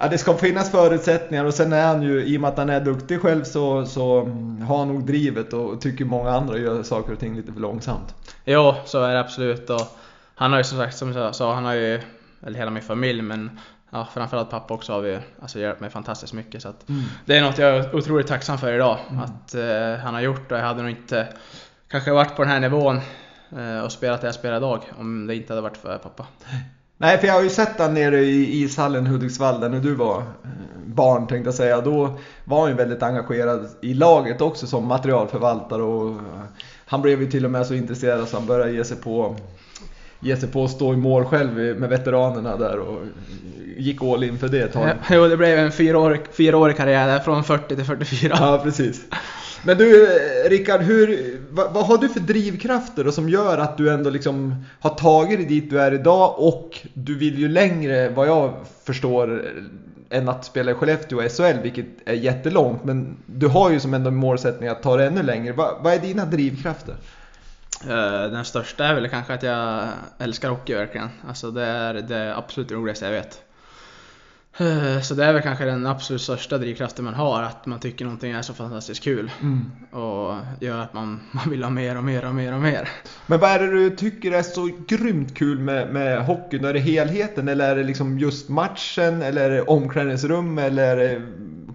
[0.01, 2.71] Ja, det ska finnas förutsättningar och sen är han ju, i och med att han
[2.71, 4.21] är duktig själv så, så
[4.67, 8.15] har han nog drivet och tycker många andra gör saker och ting lite för långsamt.
[8.45, 9.81] Jo, så är det absolut och
[10.35, 12.01] han har ju som sagt, som jag sa, han har ju,
[12.47, 13.61] eller hela min familj, men
[13.95, 16.63] ja, framförallt pappa också har vi, alltså, hjälpt mig fantastiskt mycket.
[16.63, 17.03] Så mm.
[17.25, 19.23] Det är något jag är otroligt tacksam för idag, mm.
[19.23, 21.29] att eh, han har gjort och jag hade nog inte
[21.89, 23.01] kanske varit på den här nivån
[23.59, 26.27] eh, och spelat det jag spelar idag om det inte hade varit för pappa.
[26.97, 30.19] Nej, för jag har ju sett han nere i ishallen Hudiksvall där när du var
[30.19, 30.49] eh,
[30.87, 31.81] barn tänkte jag säga.
[31.81, 36.43] Då var han ju väldigt engagerad i laget också som materialförvaltare och eh,
[36.87, 39.37] han blev ju till och med så intresserad så han började ge sig på
[40.25, 43.03] ge sig på att stå i mål själv med veteranerna där och
[43.77, 44.91] gick all in för det ett tag.
[45.11, 48.37] Jo, det blev en fyraårig, fyraårig karriär där från 40 till 44.
[48.41, 49.05] Ja, precis.
[49.65, 50.07] Men du
[50.49, 54.65] Rickard, hur, vad, vad, har du för drivkrafter då som gör att du ändå liksom
[54.81, 59.45] har tagit dig dit du är idag och du vill ju längre, vad jag förstår,
[60.11, 62.85] än att spela i Skellefteå och SHL, vilket är jättelångt.
[62.85, 65.53] Men du har ju som ändå målsättning att ta det ännu längre.
[65.53, 66.95] vad, vad är dina drivkrafter?
[67.83, 71.09] Eh, den största är väl kanske att jag älskar hockey verkligen.
[71.29, 73.43] Alltså det är det absolut roligaste jag vet.
[74.57, 78.05] Eh, så det är väl kanske den absolut största drivkraften man har, att man tycker
[78.05, 79.31] någonting är så fantastiskt kul.
[79.43, 79.71] Mm.
[79.91, 82.89] Och gör att man, man vill ha mer och mer och mer och mer.
[83.27, 86.65] Men vad är det du tycker är så grymt kul med, med hockeyn?
[86.65, 91.09] Är det helheten eller är det liksom just matchen eller är det omklädningsrum eller är
[91.09, 91.23] det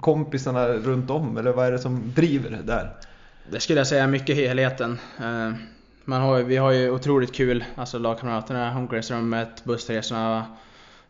[0.01, 1.37] kompisarna runt om?
[1.37, 2.95] Eller vad är det som driver det där?
[3.51, 4.99] Det skulle jag säga mycket helheten.
[6.05, 10.45] Man har, vi har ju otroligt kul, alltså lagkamraterna, omklädningsrummet, bussresorna,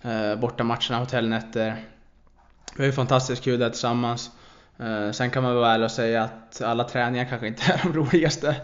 [0.01, 1.75] eh, bortamatcherna, hotellnätter.
[2.75, 4.31] Vi har ju fantastiskt kul där tillsammans.
[4.79, 7.93] Eh, sen kan man vara ärlig och säga att alla träningar kanske inte är de
[7.93, 8.55] roligaste.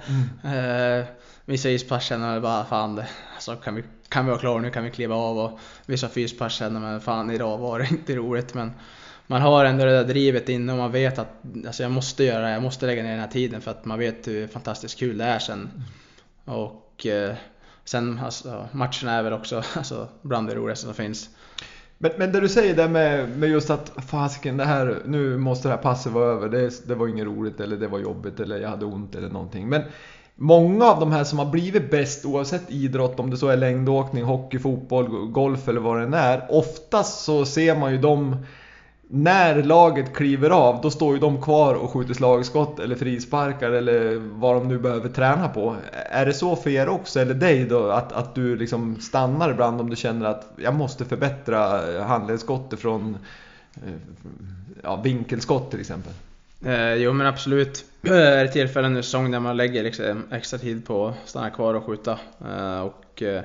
[0.44, 1.00] Mm.
[1.00, 1.06] Eh,
[1.46, 4.72] vissa ispass känner man bara fan det, alltså, kan, vi, kan vi vara klara nu
[4.72, 8.54] kan vi kliva av och vissa fyspass känner man fan idag var det inte roligt
[8.54, 8.72] men
[9.28, 11.28] man har ändå det där drivet inne och man vet att
[11.68, 14.00] alltså, jag måste göra det, jag måste lägga ner den här tiden för att man
[14.00, 15.70] vet hur fantastiskt kul det är sen.
[16.46, 17.36] Och eh,
[17.86, 21.30] sen alltså, matcherna är väl också alltså, bland det roligaste som finns.
[21.98, 25.68] Men, men det du säger där med, med just att fasiken, det här, nu måste
[25.68, 26.50] det här passet vara över.
[26.50, 29.70] Det, det var inget roligt eller det var jobbigt eller jag hade ont eller någonting.
[29.70, 29.82] Men
[30.36, 34.24] många av de här som har blivit bäst oavsett idrott, om det så är längdåkning,
[34.24, 36.46] hockey, fotboll, golf eller vad det än är.
[36.50, 38.46] Oftast så ser man ju dem
[39.08, 44.16] när laget kliver av, då står ju de kvar och skjuter slagskott eller frisparkar eller
[44.16, 45.76] vad de nu behöver träna på.
[45.92, 49.82] Är det så för er också, eller dig då, att, att du liksom stannar ibland
[49.82, 53.18] om du känner att jag måste förbättra handledsskottet från
[53.76, 53.94] eh,
[54.84, 56.14] ja, vinkelskott till exempel?
[56.66, 57.86] Eh, jo men absolut.
[58.02, 61.74] Det är tillfällen under säsongen där man lägger liksom extra tid på att stanna kvar
[61.74, 62.20] och skjuta.
[62.48, 63.44] Eh, och, Eh,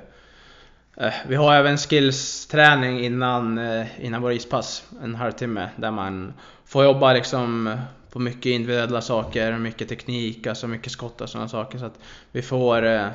[1.27, 6.33] vi har även skills-träning innan, eh, innan våra ispass, en halvtimme, där man
[6.65, 7.77] får jobba liksom
[8.11, 11.79] på mycket individuella saker, mycket teknik, alltså mycket skott och sådana saker.
[11.79, 11.99] Så att
[12.33, 13.07] vi får, eh,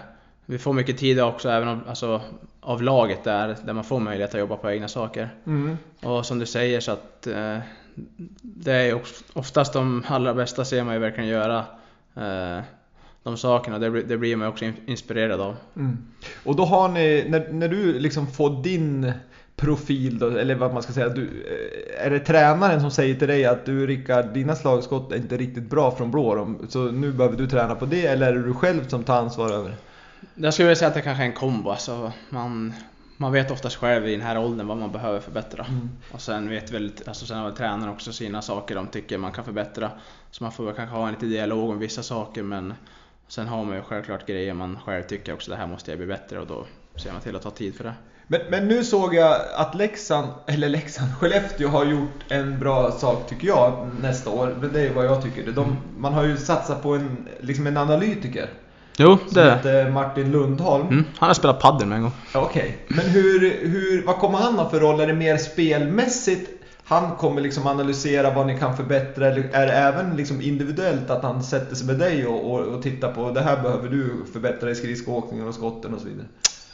[0.45, 2.21] vi får mycket tid också även av, alltså,
[2.62, 5.30] av laget där, där man får möjlighet att jobba på egna saker.
[5.45, 5.78] Mm.
[6.04, 7.58] Och som du säger så att eh,
[8.41, 9.02] det är
[9.34, 11.65] oftast de allra bästa ser man ju verkligen göra
[12.15, 12.63] eh,
[13.25, 13.79] de sakerna.
[13.79, 15.55] Det, det blir man också inspirerad av.
[15.75, 15.97] Mm.
[16.43, 19.13] Och då har ni, när, när du liksom får din
[19.55, 21.09] profil då, eller vad man ska säga.
[21.09, 25.15] Du, eh, är det tränaren som säger till dig att du Rickard, dina slagskott är
[25.15, 28.43] inte riktigt bra från blå, så nu behöver du träna på det, eller är det
[28.43, 29.75] du själv som tar ansvar över det?
[30.35, 31.69] Jag skulle vilja säga att det kanske är en kombo.
[31.69, 32.73] Alltså man,
[33.17, 35.65] man vet oftast själv i den här åldern vad man behöver förbättra.
[35.65, 35.89] Mm.
[36.11, 39.31] Och sen vet väl, alltså sen har väl tränaren också sina saker de tycker man
[39.31, 39.91] kan förbättra.
[40.31, 42.73] Så man får väl kanske ha en liten dialog om vissa saker men
[43.27, 46.07] sen har man ju självklart grejer man själv tycker också det här måste jag bli
[46.07, 47.93] bättre och då ser man till att ta tid för det.
[48.27, 53.29] Men, men nu såg jag att Leksand, eller Leksand, Skellefteå har gjort en bra sak
[53.29, 54.55] tycker jag nästa år.
[54.61, 55.51] Men det är vad jag tycker.
[55.51, 58.49] De, man har ju satsat på en, liksom en analytiker.
[58.97, 60.88] Jo, det Som heter Martin Lundholm.
[60.88, 62.11] Mm, han har spelat padel med en gång.
[62.33, 62.71] Okej, okay.
[62.88, 64.99] men hur, hur, vad kommer han ha för roll?
[64.99, 66.54] Är det mer spelmässigt?
[66.88, 71.24] Han kommer liksom analysera vad ni kan förbättra eller är det även liksom individuellt att
[71.24, 74.69] han sätter sig med dig och, och, och tittar på det här behöver du förbättra
[74.69, 76.26] i skridskoåkningen och skotten och så vidare?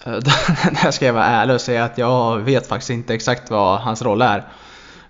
[0.06, 0.12] Eh,
[0.84, 4.02] Där ska jag vara ärlig och säga att jag vet faktiskt inte exakt vad hans
[4.02, 4.48] roll är.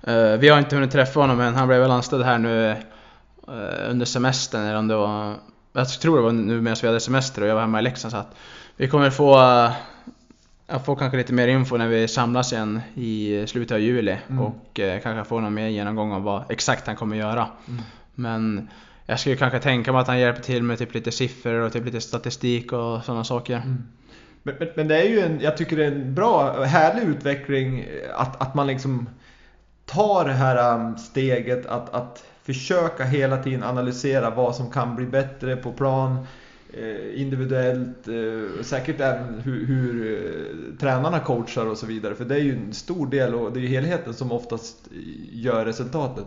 [0.03, 2.77] Eh, vi har inte hunnit träffa honom men han blev väl anställd här nu eh,
[3.89, 5.35] under semestern eller om det var
[5.73, 8.11] jag tror det var nu medan vi hade semester och jag var hemma i Leksand
[8.11, 8.35] så att
[8.75, 9.35] vi kommer få
[10.71, 14.43] jag får kanske lite mer info när vi samlas igen i slutet av juli mm.
[14.43, 17.47] och kanske få någon mer genomgång av vad exakt han kommer göra.
[17.67, 17.81] Mm.
[18.15, 18.69] Men
[19.05, 21.85] jag skulle kanske tänka mig att han hjälper till med typ lite siffror och typ
[21.85, 23.55] lite statistik och sådana saker.
[23.55, 23.83] Mm.
[24.43, 27.85] Men, men, men, det är ju en, jag tycker det är en bra, härlig utveckling
[28.15, 29.09] att, att man liksom
[29.85, 35.05] tar det här um, steget att, att försöka hela tiden analysera vad som kan bli
[35.05, 36.23] bättre på plan, eh,
[37.15, 42.15] individuellt, eh, säkert även hur, hur eh, tränarna coachar och så vidare.
[42.15, 44.77] För det är ju en stor del och det är ju helheten som oftast
[45.31, 46.25] gör resultatet.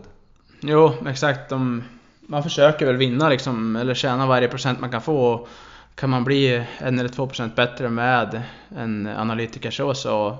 [0.61, 1.49] Jo, exakt.
[1.49, 1.83] De,
[2.19, 5.47] man försöker väl vinna liksom, eller tjäna varje procent man kan få
[5.95, 8.41] kan man bli en eller två procent bättre med
[8.75, 10.37] en analytiker så, så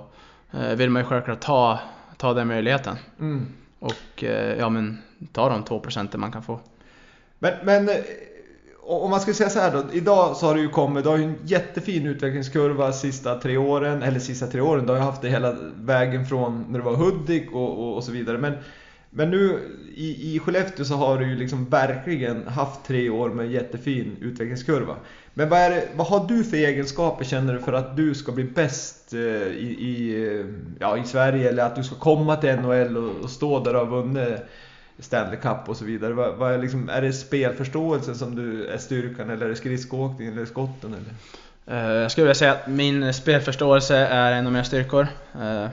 [0.52, 1.80] eh, vill man ju självklart ta,
[2.18, 2.98] ta den möjligheten.
[3.20, 3.46] Mm.
[3.80, 6.60] Och eh, ja men ta de två procenten man kan få.
[7.40, 7.96] Men, men eh,
[8.86, 9.84] om man skulle säga så här då.
[9.94, 14.04] Idag så har det ju kommit, du har ju en jättefin utvecklingskurva sista tre åren,
[14.04, 14.86] eller sista tre åren.
[14.86, 18.04] Du har ju haft det hela vägen från när du var Hudik och, och, och
[18.04, 18.38] så vidare.
[18.38, 18.54] Men
[19.18, 19.60] men nu
[19.96, 24.96] i, i Skellefteå så har du ju liksom verkligen haft tre år med jättefin utvecklingskurva.
[25.34, 28.32] Men vad, är det, vad har du för egenskaper känner du för att du ska
[28.32, 30.46] bli bäst eh, i, i, eh,
[30.80, 33.88] ja, i Sverige eller att du ska komma till NHL och, och stå där och
[33.88, 34.40] ha vunnit
[35.00, 36.14] Stanley Cup och så vidare.
[36.14, 40.28] Vad, vad är, liksom, är det spelförståelse som du är styrkan eller är det skridskoåkning
[40.28, 40.94] eller skotten?
[40.94, 41.14] Eller?
[41.68, 45.08] Eh, jag skulle vilja säga att min spelförståelse är en av mina styrkor.
[45.42, 45.68] Eh,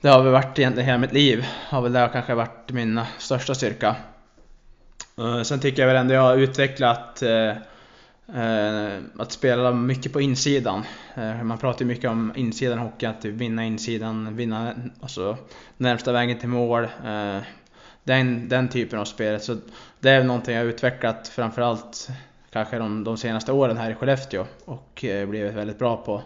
[0.00, 1.46] det har väl varit egentligen hela mitt liv.
[1.68, 3.96] Har väl det kanske varit min största styrka.
[5.18, 7.22] Eh, sen tycker jag väl ändå jag har utvecklat
[9.18, 10.82] att spela mycket på insidan.
[11.42, 15.36] man pratar ju mycket om insidan hockey, att typ vinna insidan, vinna alltså,
[15.76, 16.88] närmsta vägen till mål
[18.04, 19.40] den, den typen av spel.
[19.40, 19.56] Så
[20.00, 22.08] det är någonting jag har utvecklat framförallt
[22.50, 26.22] kanske de, de senaste åren här i Skellefteå och blivit väldigt bra på.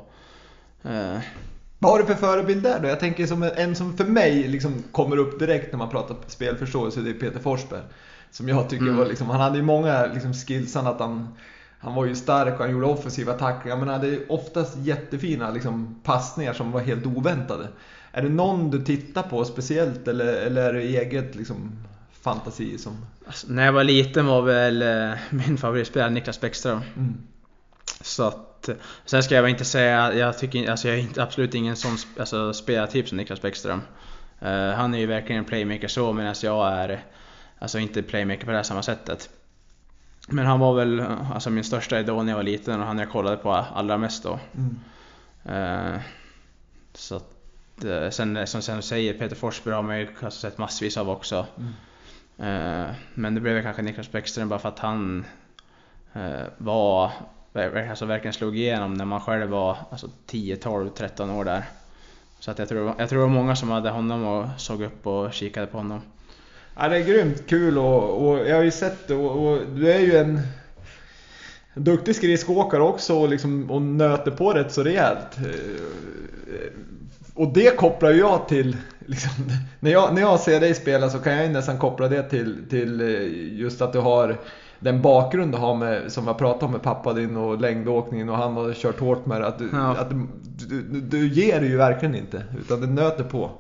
[1.79, 2.89] Vad har du för förebild där då?
[2.89, 7.01] Jag tänker som en som för mig liksom kommer upp direkt när man pratar spelförståelse,
[7.01, 7.83] det är Peter Forsberg.
[8.31, 8.97] Som jag tycker mm.
[8.97, 11.35] var liksom, han hade ju många liksom skillsan att han
[11.81, 16.01] han var ju stark och han gjorde offensiva tacklingar men han hade oftast jättefina liksom,
[16.05, 17.69] passningar som var helt oväntade.
[18.19, 21.73] Är det någon du tittar på speciellt eller, eller är det eget liksom,
[22.21, 22.79] fantasi?
[22.79, 23.07] Som...
[23.27, 26.81] Alltså, när jag var liten var väl eh, min favoritspelare Niklas Bäckström.
[26.97, 27.15] Mm.
[28.01, 28.69] Så att,
[29.05, 33.09] sen ska jag inte säga, jag tycker alltså jag är absolut ingen sån alltså, spelartyp
[33.09, 33.81] som Niklas Bäckström.
[34.43, 37.05] Uh, han är ju verkligen en playmaker så medan jag är
[37.59, 39.31] alltså inte playmaker på det här samma sättet.
[40.29, 41.01] Men han var väl
[41.35, 44.23] alltså, min största idol när jag var liten och han jag kollade på allra mest
[44.23, 44.39] då.
[44.55, 44.79] Mm.
[45.95, 46.01] Uh,
[46.95, 47.38] så att,
[48.11, 51.47] sen som sen säger, Peter Forsberg har man ju alltså, sett massvis av också.
[51.57, 51.73] Mm.
[52.41, 55.25] Uh, men det blev kanske Niklas Bäckström bara för att han
[56.59, 57.11] var
[57.91, 61.65] alltså verkligen slog igenom när man själv var alltså 10, 12, 13 år där.
[62.39, 65.07] Så att jag, tror, jag tror det var många som hade honom och såg upp
[65.07, 66.01] och kikade på honom.
[66.77, 69.93] Ja, det är grymt kul och, och jag har ju sett det och, och, du
[69.93, 70.41] är ju en
[71.79, 75.39] Duktig skridskoåkare också och, liksom, och nöter på rätt så rejält.
[77.35, 79.31] Och det kopplar jag till, liksom,
[79.81, 83.01] när, jag, när jag ser dig spela så kan jag nästan koppla det till, till
[83.53, 84.37] just att du har
[84.81, 88.37] den bakgrund du har med, som jag pratade om med pappa din och längdåkningen och
[88.37, 89.47] han har kört hårt med det.
[89.47, 89.97] Att du, ja.
[89.97, 93.51] att du, du, du ger det ju verkligen inte, utan det nöter på.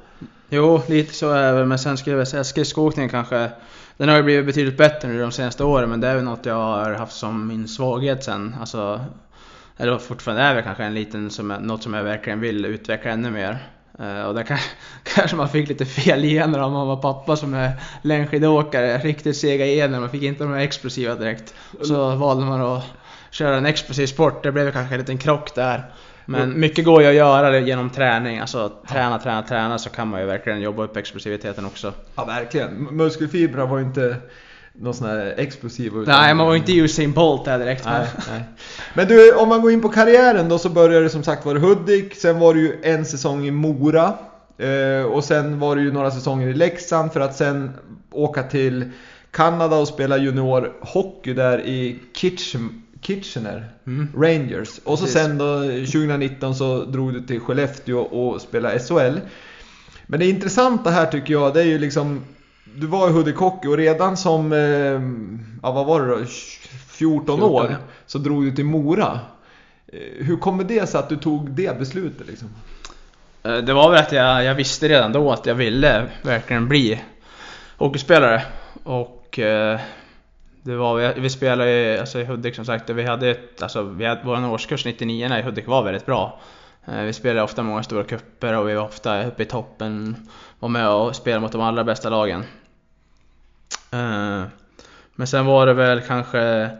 [0.50, 3.50] Jo, lite så är det men sen skulle jag säga skridskoåkningen kanske
[3.98, 6.46] den har ju blivit betydligt bättre nu de senaste åren men det är väl något
[6.46, 8.56] jag har haft som min svaghet sen.
[8.60, 9.04] Alltså,
[9.76, 13.30] eller fortfarande är väl kanske en liten, som, något som jag verkligen vill utveckla ännu
[13.30, 13.58] mer.
[14.00, 14.58] Uh, och där kan,
[15.02, 18.98] kanske man fick lite fel gener av mamma och pappa som är längdskidåkare.
[18.98, 21.54] Riktigt sega gener, man fick inte de här explosiva direkt.
[21.82, 22.84] Så valde man att
[23.30, 25.92] köra en explosiv sport, det blev kanske en liten krock där.
[26.30, 28.38] Men mycket går ju att göra genom träning.
[28.38, 31.92] Alltså träna, träna, träna så kan man ju verkligen jobba upp explosiviteten också.
[32.14, 32.88] Ja, verkligen.
[32.90, 34.16] Muskelfibrer var ju inte
[34.72, 35.92] någon sån här explosiv.
[35.96, 36.20] Utan...
[36.20, 37.84] Nej, man var ju inte Usain Bolt där direkt.
[37.84, 38.44] Nej, nej.
[38.94, 41.54] Men du, om man går in på karriären då så började det som sagt var
[41.54, 44.12] Hudik, sen var det ju en säsong i Mora.
[44.58, 47.70] Eh, och sen var det ju några säsonger i Leksand för att sen
[48.10, 48.90] åka till
[49.30, 54.08] Kanada och spela juniorhockey där i Kitchen, Kitchener mm.
[54.16, 54.80] Rangers.
[54.84, 59.18] Och så sen då 2019 så drog du till Skellefteå och spelade SHL.
[60.06, 62.24] Men det intressanta här tycker jag, det är ju liksom
[62.74, 64.58] Du var i Hudik Hockey och redan som, eh,
[65.62, 66.24] ja vad var det då,
[66.88, 69.20] 14 år så drog du till Mora.
[69.92, 72.48] Eh, hur kommer det sig att du tog det beslutet liksom?
[73.42, 77.00] Eh, det var väl att jag, jag visste redan då att jag ville verkligen bli
[77.76, 78.42] hockeyspelare.
[78.82, 79.38] Och
[80.62, 84.06] det var, vi spelade i, alltså i Hudik som sagt, vi hade ett, alltså vi
[84.06, 86.40] hade, vår årskurs 99 i Hudik var väldigt bra.
[86.84, 90.16] Eh, vi spelade ofta många stora kupper och vi var ofta uppe i toppen,
[90.58, 92.44] var med och spelade mot de allra bästa lagen.
[93.90, 94.44] Eh,
[95.14, 96.70] men sen var det väl kanske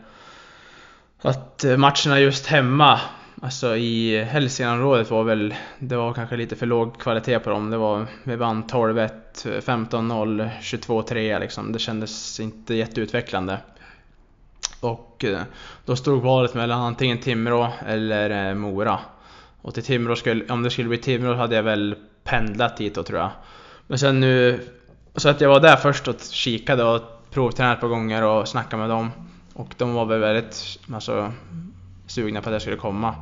[1.23, 3.01] att matcherna just hemma,
[3.43, 7.71] alltså i Hälsingeområdet var väl, det var kanske lite för låg kvalitet på dem.
[7.71, 9.11] Det var, vi vann 12-1,
[9.61, 11.73] 15-0, 22-3 liksom.
[11.73, 13.59] Det kändes inte jätteutvecklande.
[14.81, 15.41] Och eh,
[15.85, 18.99] då stod valet mellan antingen Timrå eller eh, Mora.
[19.63, 23.03] Och till Timrå skulle, om det skulle bli Timrå hade jag väl pendlat dit då
[23.03, 23.31] tror jag.
[23.87, 24.61] Men sen nu,
[25.17, 28.81] så att jag var där först och kikade och provtränade ett par gånger och snackade
[28.81, 29.11] med dem.
[29.55, 31.33] Och de var väl väldigt alltså,
[32.09, 33.15] sugna på att jag skulle komma.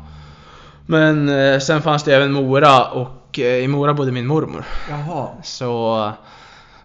[0.87, 4.65] Men eh, sen fanns det även Mora och eh, i Mora bodde min mormor.
[4.91, 5.29] Jaha.
[5.43, 6.13] Så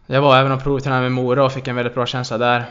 [0.05, 2.65] jag var även och provtränade med Mora och fick en väldigt bra känsla där.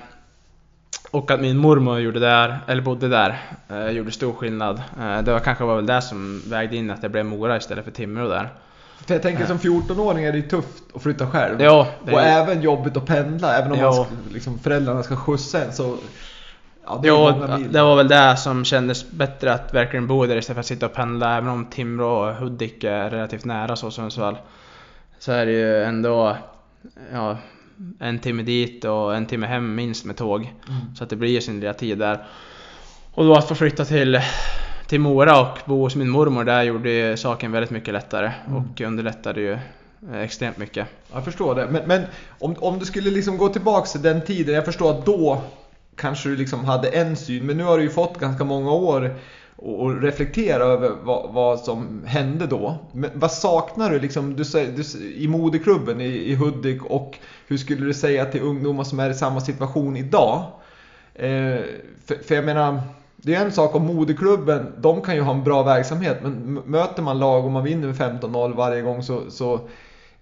[1.11, 4.83] Och att min mormor gjorde där, eller bodde där, eh, gjorde stor skillnad.
[5.01, 7.85] Eh, det var kanske var väl det som vägde in att jag blev Mora istället
[7.85, 8.49] för Timrå där.
[9.07, 11.63] För jag tänker som 14-åring är det tufft att flytta själv.
[11.63, 12.43] Ja, och är...
[12.43, 13.91] även jobbigt att pendla, även om ja.
[13.97, 15.97] man, liksom, föräldrarna ska skjutsa en så...
[16.87, 20.57] Ja, det, ja, det var väl det som kändes bättre att verkligen bo där istället
[20.57, 21.37] för att sitta och pendla.
[21.37, 24.37] Även om Timrå och Hudik är relativt nära så Sundsvall.
[25.19, 26.37] Så är det ju ändå...
[27.13, 27.37] Ja,
[27.99, 30.41] en timme dit och en timme hem minst med tåg.
[30.41, 30.95] Mm.
[30.97, 32.27] Så att det blir sin lilla tid där.
[33.15, 34.21] Och då att få flytta till,
[34.87, 38.57] till Mora och bo hos min mormor där gjorde ju saken väldigt mycket lättare mm.
[38.57, 39.59] och underlättade ju
[40.15, 40.87] extremt mycket.
[41.13, 41.67] Jag förstår det.
[41.71, 42.03] Men, men,
[42.39, 45.43] om, om du skulle liksom gå tillbaks till den tiden, jag förstår att då
[45.97, 49.15] kanske du liksom hade en syn, men nu har du ju fått ganska många år
[49.63, 52.79] och reflektera över vad, vad, som hände då.
[52.93, 54.45] Men vad saknar du, liksom, du,
[54.77, 59.11] du i moderklubben i, i Hudik och hur skulle du säga till ungdomar som är
[59.11, 60.45] i samma situation idag?
[61.15, 61.61] Eh,
[62.07, 62.81] för, för, jag menar,
[63.17, 67.03] det är en sak om moderklubben, de kan ju ha en bra verksamhet men möter
[67.03, 69.61] man lag och man vinner med 15-0 varje gång så, så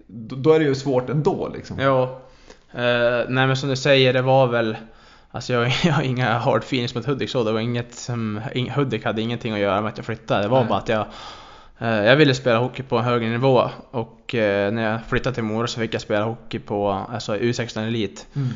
[0.07, 1.77] då är det ju svårt ändå liksom.
[1.81, 2.03] Jo.
[2.73, 4.77] Eh, nej men som du säger, det var väl
[5.31, 8.41] Alltså jag, jag har inga hard feelings mot Hudik så, det var inget som,
[8.75, 10.43] Hudik hade ingenting att göra med att jag flyttade.
[10.43, 10.69] Det var Nej.
[10.69, 11.07] bara att jag
[11.79, 15.45] eh, jag ville spela hockey på en högre nivå och eh, när jag flyttade till
[15.45, 18.27] Mora så fick jag spela hockey på alltså U16 Elit.
[18.37, 18.49] Mm.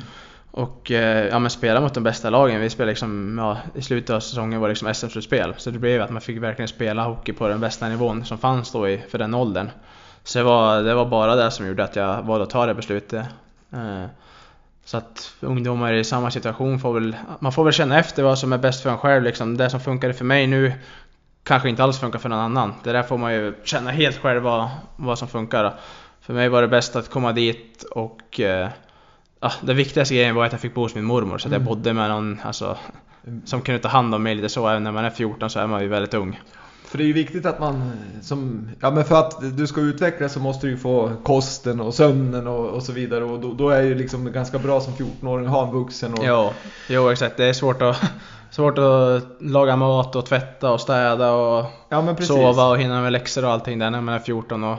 [0.51, 2.61] Och eh, ja, men spela mot de bästa lagen.
[2.61, 5.55] Vi spelade liksom, ja, I slutet av säsongen var det liksom SM-slutspel.
[5.57, 8.73] Så det blev att man fick verkligen spela hockey på den bästa nivån som fanns
[8.73, 9.71] då i, för den åldern.
[10.25, 12.75] Så det var, det var bara det som gjorde att jag valde att ta det
[12.75, 13.27] beslutet.
[14.85, 18.53] Så att ungdomar i samma situation får väl, man får väl känna efter vad som
[18.53, 19.57] är bäst för en själv liksom.
[19.57, 20.73] Det som funkade för mig nu
[21.45, 22.75] kanske inte alls funkar för någon annan.
[22.85, 25.75] Det där får man ju känna helt själv vad, vad som funkar.
[26.21, 28.69] För mig var det bäst att komma dit och eh,
[29.61, 31.69] det viktigaste grejen var att jag fick bo hos min mormor så att jag mm.
[31.69, 32.77] bodde med någon alltså,
[33.45, 34.69] som kunde ta hand om mig lite så.
[34.69, 36.41] Även när man är 14 så är man ju väldigt ung.
[36.93, 40.33] För det är ju viktigt att man, som, ja men för att du ska utvecklas
[40.33, 43.71] så måste du ju få kosten och sömnen och, och så vidare och då, då
[43.71, 46.25] är ju liksom ganska bra som 14-åring att ha en vuxen och...
[46.25, 46.51] Jo,
[46.89, 47.37] jo exakt.
[47.37, 48.03] Det är svårt att
[48.51, 53.45] svårt att laga mat och tvätta och städa och Ja sova och hinna med läxor
[53.45, 54.79] och allting där när man är 14 och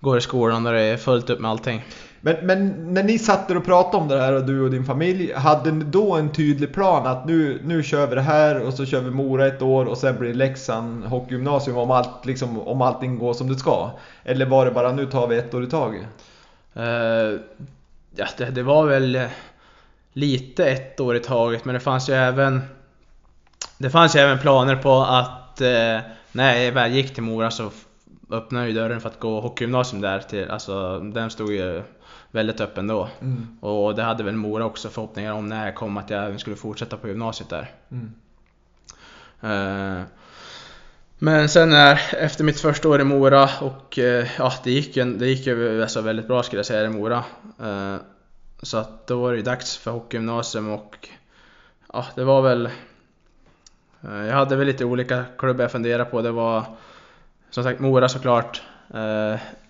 [0.00, 1.84] går i skolan och det är fullt upp med allting.
[2.20, 4.84] Men, men när ni satt där och pratade om det här och du och din
[4.84, 8.74] familj, hade ni då en tydlig plan att nu, nu kör vi det här och
[8.74, 12.60] så kör vi Mora ett år och sen blir det Leksand hockeygymnasium om, allt, liksom,
[12.60, 13.90] om allting går som det ska?
[14.24, 16.02] Eller var det bara nu tar vi ett år i taget?
[16.76, 17.40] Uh,
[18.16, 19.26] ja, det, det var väl eh,
[20.12, 22.60] lite ett år i taget men det fanns ju även
[23.78, 26.00] Det fanns ju även planer på att uh,
[26.32, 27.70] när jag väl gick till Mora så
[28.30, 31.82] öppnade ju dörren för att gå hockeygymnasium där till, alltså den stod ju
[32.30, 33.08] väldigt öppen då.
[33.20, 33.58] Mm.
[33.60, 36.56] Och det hade väl Mora också förhoppningar om när jag kom att jag även skulle
[36.56, 37.70] fortsätta på gymnasiet där.
[37.90, 38.14] Mm.
[39.40, 40.04] Eh,
[41.18, 45.04] Men sen när, efter mitt första år i Mora och eh, ja, det gick ju,
[45.04, 47.24] det gick ju alltså väldigt bra skulle jag säga i Mora.
[47.62, 47.96] Eh,
[48.62, 51.08] Så att då var det ju dags för hockeygymnasium och
[51.92, 52.68] ja, det var väl
[54.00, 56.22] Jag hade väl lite olika klubbar jag funderade på.
[56.22, 56.64] Det var
[57.50, 58.62] som sagt Mora såklart.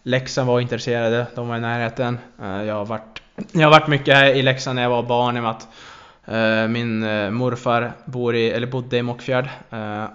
[0.09, 2.19] Leksand var intresserade, de var i närheten.
[2.43, 5.37] Eh, Jag har varit, jag har varit mycket här i Leksand när jag var barn
[5.37, 5.69] i och med att
[6.31, 9.49] Eh, Min eh, morfar bor i, eller bodde i Mockfjärd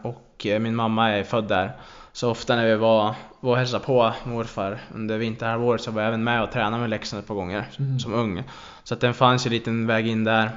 [0.01, 1.71] och min mamma är född där.
[2.11, 6.07] Så ofta när vi var, var och hälsade på morfar under vinterhalvåret så var jag
[6.07, 7.99] även med och tränade med Leksand ett par gånger Mm.
[7.99, 8.43] som ung.
[8.83, 10.49] Så att den fanns ju en liten väg in där.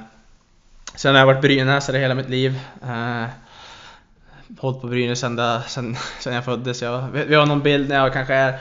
[0.95, 2.59] Sen har jag varit brynäsare hela mitt liv.
[2.83, 3.23] Eh,
[4.59, 6.81] hållit på Brynäs ända sen, sen jag föddes.
[6.81, 8.59] Jag, vi har någon bild när jag kanske är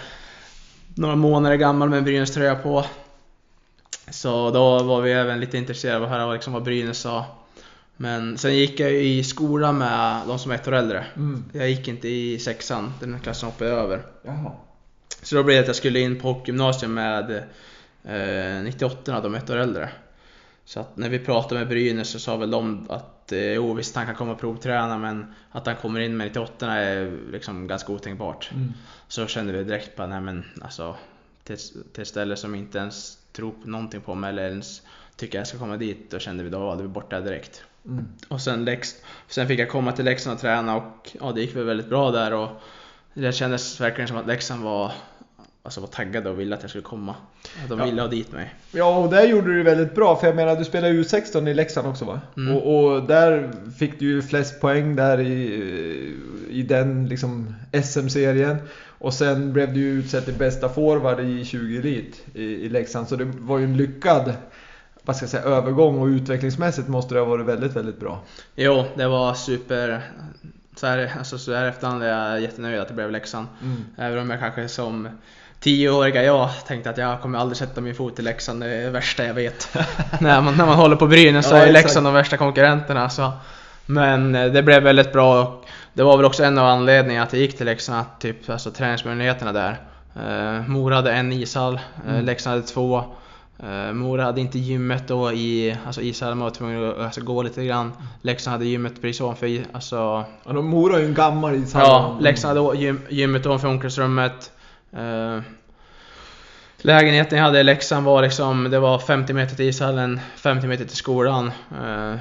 [0.97, 2.85] några månader gammal med en Brynäs-tröja på.
[4.11, 7.25] Så då var vi även lite intresserade av att höra liksom, vad Brynäs sa.
[7.97, 11.07] Men sen gick jag i skolan med de som är ett år äldre.
[11.17, 11.45] Mm.
[11.53, 14.03] Jag gick inte i sexan, den klassen hoppade jag över.
[14.23, 14.53] Jaha.
[15.23, 17.31] Så då blev det att jag skulle in på hockeygymnasium med
[18.05, 19.89] eh, 98 de ett år äldre.
[20.65, 23.97] Så att när vi pratade med Brynäs så sa väl de att eh, jo visst
[23.97, 27.93] han kan komma och provträna men att han kommer in med 98 är liksom ganska
[27.93, 28.51] otänkbart.
[28.53, 28.72] Mm.
[29.09, 30.97] Så kände vi direkt bara nej men alltså
[31.45, 31.57] till,
[31.93, 34.83] till ett ställe som inte ens tror på någonting på mig eller ens
[35.16, 36.11] tycker jag ska komma dit.
[36.11, 37.64] Då kände vi då var vi borta direkt.
[37.85, 38.07] Mm.
[38.29, 38.95] Och sen, Lex,
[39.29, 42.11] sen fick jag komma till Leksand och träna och ja, det gick väl väldigt bra
[42.11, 42.49] där och
[43.14, 44.93] det kändes verkligen som att Leksand var,
[45.67, 47.14] alltså var taggade och ville att jag skulle komma.
[47.62, 47.85] Att de Ja.
[47.85, 48.55] ville ha dit mig.
[48.73, 50.17] Ja, och där gjorde du det väldigt bra.
[50.17, 52.21] För jag menar, du spelade U16 i Leksand också va?
[52.37, 52.57] Mm.
[52.57, 56.14] Och, och där fick du ju flest poäng där i,
[56.51, 57.55] i den liksom
[57.85, 58.57] SM-serien.
[58.99, 63.09] Och sen blev du ju utsedd till bästa forward i 20 elit i, i Leksand.
[63.09, 64.33] Så det var ju en lyckad
[65.03, 68.23] vad ska jag säga, övergång och utvecklingsmässigt måste det ha varit väldigt, väldigt bra.
[68.57, 70.03] Jo, det var super.
[70.77, 73.47] Så här, alltså, så här efterhand är jag jättenöjd att det blev Leksand.
[73.62, 73.77] Mm.
[73.97, 75.09] Även om jag kanske som
[75.61, 78.91] tioåriga jag tänkte att jag kommer aldrig sätta min fot i Leksand, det är det
[78.91, 79.69] värsta jag vet.
[80.21, 81.73] när, man, när man håller på Brynäs så Ja, är.
[81.73, 83.11] Leksand de värsta konkurrenterna.
[83.11, 83.33] Så.
[83.87, 87.33] Men eh, det blev väldigt bra och det var väl också en av anledningarna att
[87.33, 89.81] jag gick till Leksand, att typ alltså, träningsmöjligheterna där.
[90.17, 92.25] Eh, Mora hade en ishall, eh, Mm.
[92.25, 93.05] Leksand hade två.
[93.59, 97.43] Eh, Mora hade inte gymmet då i alltså ishallen, man var tvungen att alltså, gå
[97.43, 97.93] lite grann.
[98.23, 101.83] Leksand hade gymmet precis ovanför, alltså de Mora är ju en gammal ishall.
[101.83, 104.53] Ja, Leksand hade gym, gymmet ovanför omklädningsrummet.
[104.93, 105.41] Eh,
[106.78, 110.84] lägenheten jag hade i Leksand var liksom, det var 50 meter till ishallen, 50 meter
[110.84, 111.53] till skolan.
[111.84, 112.14] eh,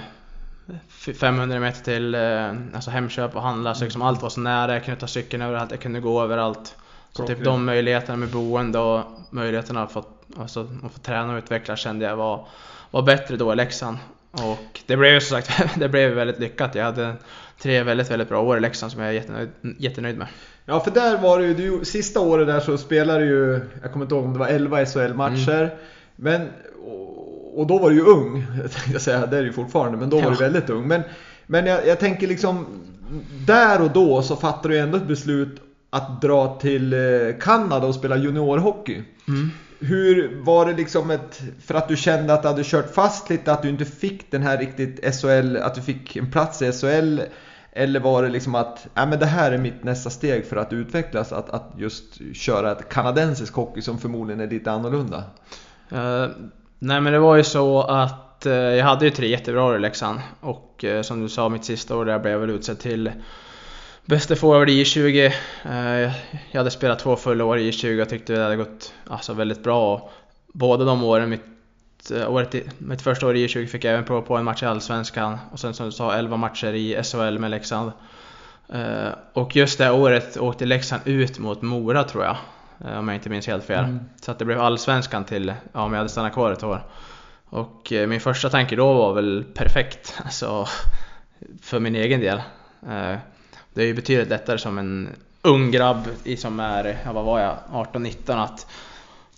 [0.89, 4.74] f- 500 meter till eh, alltså Hemköp och handla, så liksom allt var så nära.
[4.74, 6.76] Jag kunde ta cykeln överallt, jag kunde gå överallt.
[7.11, 10.05] Så typ de möjligheterna med boende och möjligheterna att få,
[10.39, 12.47] alltså, att få träna och utveckla kände jag var,
[12.91, 13.97] var bättre då i Leksand.
[14.32, 16.76] Och det blev ju som sagt det blev väldigt lyckat.
[16.76, 17.16] Jag hade
[17.59, 19.49] tre väldigt, väldigt bra år i Leksand som jag är jättenöjd,
[19.80, 20.28] jättenöjd med.
[20.66, 23.91] Ja, för där var det ju, du, sista året där så spelade du ju, jag
[23.91, 25.61] kommer inte ihåg om det var 11 SHL-matcher.
[25.61, 25.70] Mm.
[26.16, 26.41] Men,
[26.86, 29.97] och, och då var du ju ung, tänkte jag säga, det är du ju fortfarande,
[29.97, 30.30] men då var Ja.
[30.30, 30.88] du väldigt ung.
[30.88, 31.01] Men,
[31.47, 32.66] men jag, jag tänker liksom,
[33.47, 36.99] där och då så fattade du ändå ett beslut att dra till eh,
[37.41, 39.01] Kanada och spela juniorhockey.
[39.28, 39.51] Mm.
[39.80, 43.51] Hur var det liksom ett, för att du kände att du hade kört fast lite,
[43.51, 47.20] att du inte fick den här riktigt SHL, att du fick en plats i SHL?
[47.78, 50.74] Eller var det liksom att, ja men det här är mitt nästa steg för att
[50.74, 55.24] utvecklas, att, att just köra ett kanadensisk hockey som förmodligen är lite annorlunda?
[55.94, 56.28] Uh,
[56.80, 59.80] nej men det var ju så att uh, jag hade ju tre jättebra år i
[59.80, 63.12] Leksand och uh, som du sa mitt sista år där blev jag väl utsedd till
[64.06, 65.32] bästa forward i J20.
[66.52, 69.64] Jag hade spelat två fulla år i J20 och tyckte det hade gått alltså, väldigt
[69.64, 69.96] bra.
[69.96, 70.12] Och
[70.54, 71.46] båda de åren, mitt,
[72.12, 74.66] året i, mitt första år i J20 fick jag även prova på en match i
[74.66, 77.91] Allsvenskan och sen som du sa 11 matcher i SHL med Leksand.
[78.70, 82.38] Eh, och just det året åkte Leksand ut mot Mora tror jag.
[82.86, 83.84] eh, Om jag inte minns helt fel.
[83.84, 83.99] Mm.
[84.22, 86.86] Så att det blev allsvenskan till, ja om jag hade stannat kvar ett år.
[87.49, 90.20] Och eh, min första tanke då var väl perfekt.
[90.24, 90.68] Alltså,
[91.62, 92.38] för min egen del.
[92.88, 93.16] Eh,
[93.74, 95.10] det är ju betydligt lättare som en
[95.41, 98.68] ung grabb som är, ja, vad var jag, 18-19 att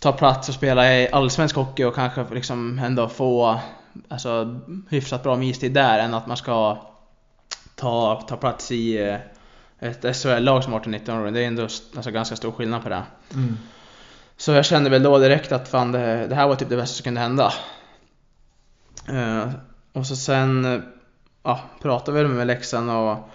[0.00, 3.60] ta plats och spela i allsvensk hockey och kanske liksom ändå få
[4.08, 6.78] alltså, hyfsat bra istid där än att man ska
[7.74, 9.16] ta, ta plats i eh,
[9.78, 11.30] ett SHL-lag som 18-19 år.
[11.30, 13.02] Det är ändå alltså, ganska stor skillnad på det.
[13.34, 13.58] Mm.
[14.36, 16.94] Så jag kände väl då direkt att fan det, det här var typ det bästa
[16.94, 17.52] som kunde hända.
[19.12, 19.48] Uh,
[19.92, 20.82] och så sen
[21.42, 23.30] ja, pratade vi med Leksand och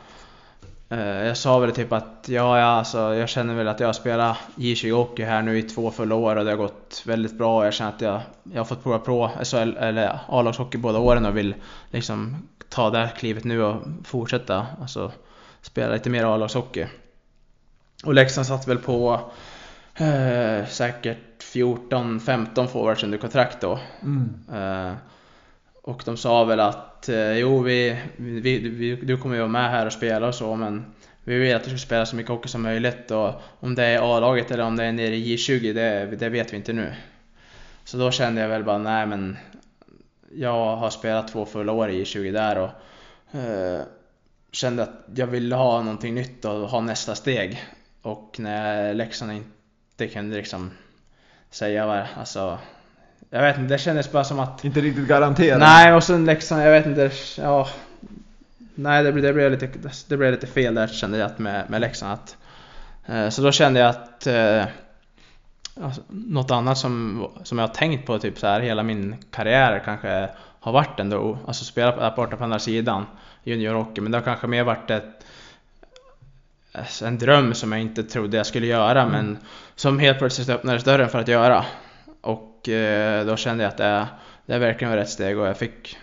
[0.99, 4.37] jag sa väl typ att ja, ja alltså, jag känner väl att jag har spelat
[4.55, 7.65] J20 Hockey här nu i två fulla år och det har gått väldigt bra.
[7.65, 11.37] Jag känner att jag, jag har fått prova på SHL eller A-lagshockey båda åren och
[11.37, 11.55] vill
[11.89, 15.11] liksom ta det klivet nu och fortsätta alltså,
[15.61, 16.85] spela lite mer A-lagshockey.
[18.05, 19.19] Och Leksand satt väl på
[19.95, 23.79] eh, säkert 14-15 forwards under kontrakt då.
[24.01, 24.43] Mm.
[24.53, 24.93] Eh,
[25.81, 29.69] och de sa väl att Eh, jo, vi, vi, vi, du kommer ju vara med
[29.69, 30.85] här och spela och så, men
[31.23, 34.15] vi vill att du ska spela så mycket hockey som möjligt och om det är
[34.17, 36.93] A-laget eller om det är nere i J20, det, det vet vi inte nu.
[37.83, 39.37] Så då kände jag väl bara, nej men
[40.35, 43.81] jag har spelat två fulla år i J20 där och eh,
[44.51, 47.63] kände att jag ville ha någonting nytt och ha nästa steg.
[48.01, 50.71] Och när Leksand inte kunde liksom
[51.49, 52.57] säga vad, alltså
[53.29, 54.65] jag vet inte, det kändes bara som att...
[54.65, 55.59] Inte riktigt garanterat?
[55.59, 57.67] Nej, och sen Leksand, jag vet inte, ja...
[58.75, 59.69] Nej, det det blev, lite,
[60.07, 62.13] det blev lite fel där kände jag med, med Leksand.
[62.13, 62.37] Att,
[63.05, 64.65] eh, så då kände jag att eh,
[65.83, 69.81] alltså, något annat som, som jag har tänkt på typ så här hela min karriär
[69.85, 73.05] kanske har varit ändå, alltså spela på, borta på andra sidan
[73.43, 75.25] juniorhockey, men det har kanske mer varit ett,
[77.03, 79.11] en dröm som jag inte trodde jag skulle göra, mm.
[79.11, 79.37] men
[79.75, 81.65] som helt plötsligt öppnades dörren för att göra.
[82.63, 84.07] Och eh, då kände jag att det,
[84.45, 85.97] det verkligen var rätt steg och jag fick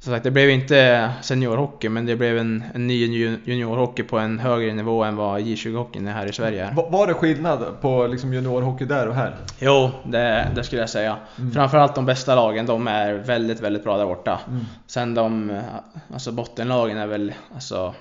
[0.00, 3.06] som sagt, det blev inte seniorhockey, men det blev en, en ny
[3.44, 6.74] juniorhockey på en högre nivå än vad J20-hockeyn är här i Sverige.
[6.90, 9.36] Var det skillnad på liksom juniorhockey där och här?
[9.58, 11.16] Jo, det, det skulle jag säga.
[11.38, 11.52] Mm.
[11.52, 14.40] Framförallt de bästa lagen, de är väldigt, väldigt bra där borta.
[14.48, 14.64] Mm.
[14.86, 15.60] Sen de,
[16.12, 17.94] alltså bottenlagen är väl, alltså,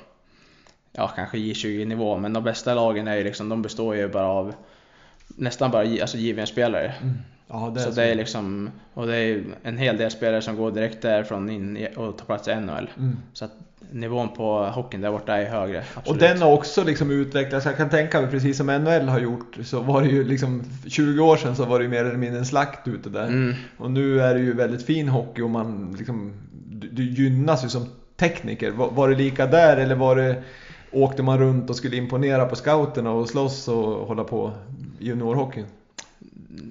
[0.92, 4.54] ja kanske J20-nivå, men de bästa lagen är ju liksom, de består ju bara av
[5.28, 6.94] nästan bara alltså JVM-spelare.
[7.02, 7.18] Mm.
[7.50, 10.56] Ja, det så, så det är liksom, och det är en hel del spelare som
[10.56, 12.90] går direkt därifrån in och tar plats i NHL.
[12.98, 13.18] Mm.
[13.34, 13.52] Så att
[13.92, 15.84] nivån på hockeyn där borta är högre.
[15.96, 16.08] Absolut.
[16.08, 17.66] Och den har också liksom utvecklats.
[17.66, 21.24] Jag kan tänka mig precis som NHL har gjort så var det ju liksom 20
[21.24, 23.28] år sedan så var det ju mer eller mindre en slakt ute där.
[23.28, 23.54] Mm.
[23.78, 26.34] Och nu är det ju väldigt fin hockey och man liksom,
[26.92, 27.86] du gynnas ju som
[28.18, 28.72] tekniker.
[28.72, 30.44] Var, var det lika där eller var det
[30.92, 34.52] åkte man runt och skulle imponera på scouterna och slåss och hålla på
[35.00, 35.66] juniorhockeyn?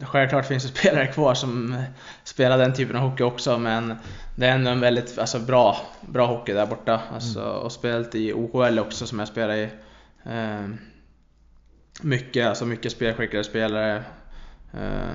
[0.03, 1.83] Självklart finns det spelare kvar som
[2.25, 3.95] spelar den typen av hockey också men
[4.37, 7.01] det är ändå en väldigt alltså, bra, bra hockey där borta.
[7.15, 7.53] Alltså, mm.
[7.53, 9.69] Och spelat i OHL också som jag spelar i.
[10.25, 10.69] Eh,
[12.03, 14.05] mycket, alltså mycket spelskickade spelare.
[14.73, 15.15] Eh,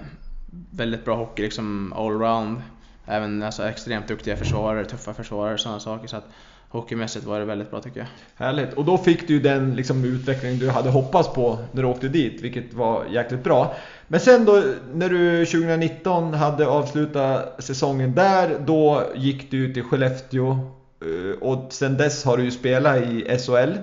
[0.71, 2.61] väldigt bra hockey liksom allround.
[3.05, 6.07] Även alltså, extremt duktiga försvarare, tuffa försvarare och sådana saker.
[6.07, 6.25] Så att,
[6.73, 8.07] hockeymässigt var det väldigt bra tycker jag.
[8.35, 8.73] Härligt!
[8.73, 12.07] Och då fick du ju den liksom, utveckling du hade hoppats på när du åkte
[12.07, 13.75] dit, vilket var jäkligt bra.
[14.07, 20.51] Men sen då när du 2019 hade avslutat säsongen där, då gick du till Skellefteå
[21.01, 23.77] eh, och sen dess har du ju spelat i SHL.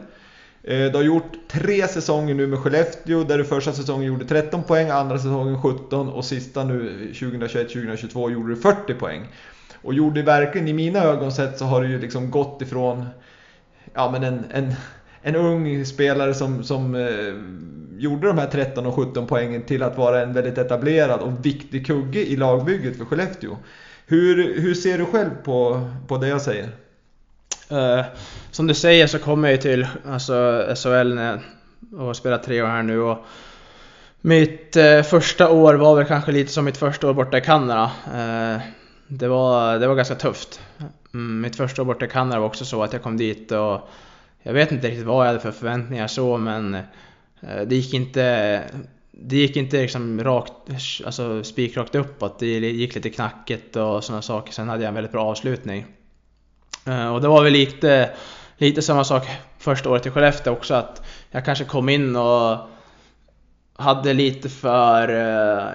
[0.62, 4.62] Eh, du har gjort tre säsonger nu med Skellefteå där du första säsongen gjorde 13
[4.62, 9.26] poäng, andra säsongen 17 och sista nu 2021-2022 gjorde du 40 poäng.
[9.82, 13.06] Och gjorde verkligen, i mina ögon sett så har du ju liksom gått ifrån
[13.94, 14.72] ja, men en, en,
[15.22, 17.34] en ung spelare som, som eh,
[17.98, 21.86] gjorde de här 13 och 17 poängen till att vara en väldigt etablerad och viktig
[21.86, 23.56] kugge i lagbygget för Skellefteå.
[24.06, 26.68] Hur, hur ser du själv på, på det jag säger?
[27.73, 28.05] Uh,
[28.51, 31.41] som du säger så kommer jag ju till alltså, SHL när
[31.93, 33.25] jag har spelat tre år här nu och
[34.21, 37.91] mitt uh, första år var väl kanske lite som mitt första år borta i Kanada.
[38.07, 38.61] Uh,
[39.09, 40.61] det var, det var ganska tufft.
[41.14, 43.89] Mm, mitt första år borta i Kanada var också så att jag kom dit och
[44.43, 46.79] jag vet inte riktigt vad jag hade för förväntningar så men
[47.66, 48.62] det gick inte
[49.11, 50.53] det gick inte liksom rakt,
[51.07, 52.39] alltså spikrakt uppåt.
[52.39, 54.53] Det gick lite knackigt och sådana saker.
[54.53, 55.87] Sen hade jag en väldigt bra avslutning.
[56.91, 58.11] Eh, och det var väl lite,
[58.57, 59.26] lite samma sak
[59.59, 62.59] första året i Skellefteå också att jag kanske kom in och
[63.76, 65.09] hade lite för...
[65.09, 65.72] Eh,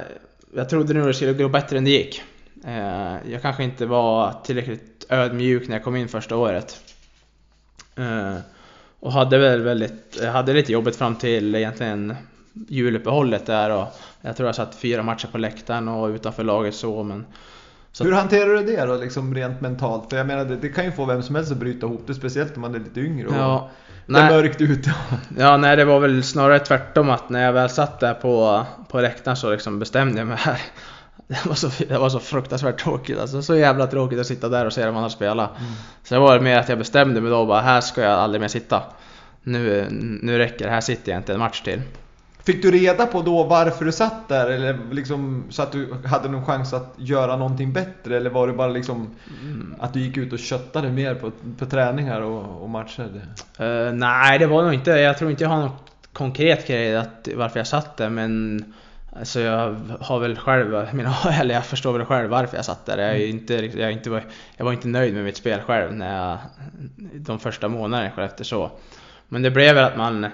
[0.55, 2.21] jag trodde nog det skulle gå bättre än det gick.
[2.65, 6.81] Eh, jag kanske inte var tillräckligt ödmjuk när jag kom in första året.
[8.99, 12.15] Och hade väl väldigt, hade lite jobbigt fram till egentligen
[12.67, 13.87] juluppehållet där och
[14.21, 17.25] jag tror jag satt fyra matcher på läktaren och utanför laget så men
[17.95, 20.09] så Hur hanterar du det då, liksom rent mentalt?
[20.09, 22.13] För jag menar, det, det kan ju få vem som helst att bryta ihop det,
[22.13, 23.69] speciellt om man är lite yngre och ja,
[24.05, 24.95] det är mörkt ute.
[25.37, 29.01] ja, nej, det var väl snarare tvärtom att när jag väl satt där på, på
[29.01, 30.61] läktaren så liksom bestämde jag mig här.
[31.27, 34.65] Det var, så, det var så fruktansvärt tråkigt, alltså så jävla tråkigt att sitta där
[34.65, 35.49] och se de andra spela.
[36.03, 38.47] Så det var mer att jag bestämde mig då bara, här ska jag aldrig mer
[38.47, 38.83] sitta.
[39.43, 39.87] Nu,
[40.21, 41.81] nu räcker det, här sitter jag inte en match till.
[42.45, 44.49] Fick du reda på då varför du satt där?
[44.49, 48.17] Eller liksom så att du hade någon chans att göra någonting bättre?
[48.17, 49.15] Eller var det bara liksom
[49.79, 53.21] att du gick ut och köttade mer på, på träningar och, och matcher?
[53.59, 57.27] Eh, nej, det var nog inte, jag tror inte jag har något konkret grej att,
[57.35, 58.63] varför jag satt där men
[59.19, 62.97] Alltså jag har väl själv, mina, eller jag förstår väl själv varför jag satt där.
[62.97, 64.23] Jag, är ju inte, jag, är inte,
[64.57, 66.37] jag var inte nöjd med mitt spel själv när jag,
[67.13, 68.71] de första månaderna efter så.
[69.27, 70.27] Men det blev väl att man,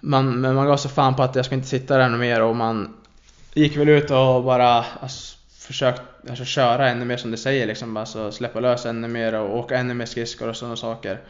[0.00, 2.42] man, men man gav så fan på att jag ska inte sitta där något mer
[2.42, 2.96] och man
[3.54, 7.96] gick väl ut och bara alltså, försökt alltså, köra ännu mer som du säger liksom.
[7.96, 11.20] Alltså släppa lös ännu mer och åka ännu mer skridskor och sådana saker.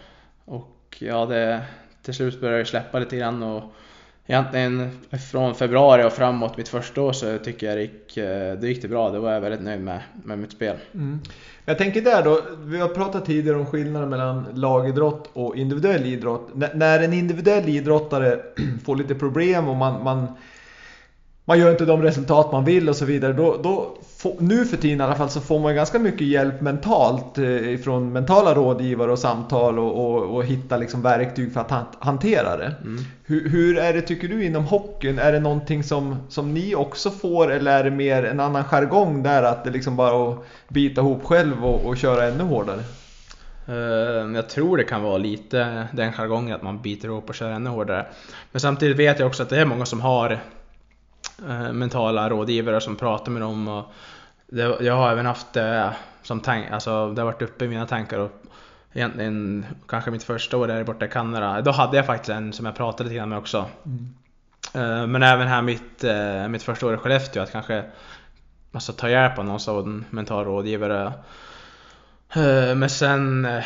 [0.45, 1.62] Och ja, det,
[2.03, 3.73] till slut började det släppa lite grann och
[4.29, 4.91] egentligen
[5.31, 8.83] från februari och framåt mitt första år så tycker jag det gick, eh, det gick
[8.83, 9.11] det bra.
[9.11, 10.76] Det var jag väldigt nöjd med, med mitt spel.
[10.95, 11.20] Mm.
[11.64, 16.51] Jag tänker där då, vi har pratat tidigare om skillnaden mellan lagidrott och individuell idrott.
[16.55, 18.41] N- när en individuell idrottare
[18.85, 20.26] får lite problem och man, man,
[21.49, 23.32] man gör inte de resultat man vill och så vidare.
[23.32, 23.96] Då, då
[24.38, 28.12] nu för tiden i alla fall så får man ganska mycket hjälp mentalt eh, från
[28.12, 32.74] mentala rådgivare och samtal och, och, och hitta liksom verktyg för att han, hantera det.
[32.84, 33.05] Mm.
[33.24, 35.18] Hur, hur är det tycker du inom hockeyn?
[35.18, 39.22] Är det någonting som, som ni också får eller är det mer en annan jargong
[39.22, 40.38] där att det liksom bara att
[40.68, 42.80] bita ihop själv och, och köra ännu hårdare?
[43.68, 47.51] Eh, Jag tror det kan vara lite den jargongen att man biter ihop och kör
[47.51, 48.07] ännu hårdare.
[48.53, 50.38] Men samtidigt vet jag också att det är många som har
[51.72, 53.68] mentala rådgivare som pratar med dem.
[53.68, 53.93] Och
[54.47, 57.86] det, jag har även haft det som tank, alltså det har varit uppe i mina
[57.86, 58.43] tankar och
[58.93, 62.66] egentligen kanske mitt första år där borta i Kanada, då hade jag faktiskt en som
[62.66, 63.66] jag pratade lite grann med också.
[64.74, 67.84] Eh, Men även här mitt, eh, mitt första år i Skellefteå att kanske
[68.72, 71.12] alltså, ta hjälp av någon sån mental rådgivare.
[72.32, 73.64] Eh, Men sen, eh,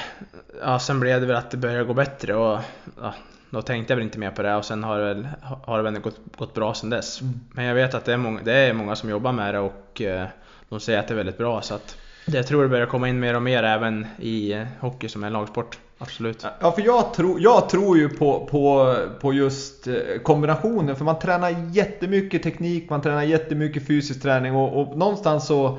[0.62, 2.59] ja, sen blev det väl att det började gå bättre och
[3.01, 3.14] ja,
[3.53, 5.29] då tänkte jag väl inte mer på det och sen har det väl,
[5.65, 7.21] har det väl gått, gått bra sen dess.
[7.21, 7.41] Mm.
[7.51, 10.01] Men jag vet att det är, många, det är många som jobbar med det och
[10.01, 10.27] eh,
[10.69, 11.97] de säger att det är väldigt bra så att
[12.27, 15.27] jag tror det börjar komma in mer och mer även i eh, hockey som är
[15.27, 15.79] en lagsport.
[15.99, 16.47] Absolut.
[16.61, 20.97] Ja, för jag tror, jag tror ju på, på, på just eh, kombinationen.
[20.97, 25.79] För man tränar jättemycket teknik, man tränar jättemycket fysisk träning och, och någonstans så,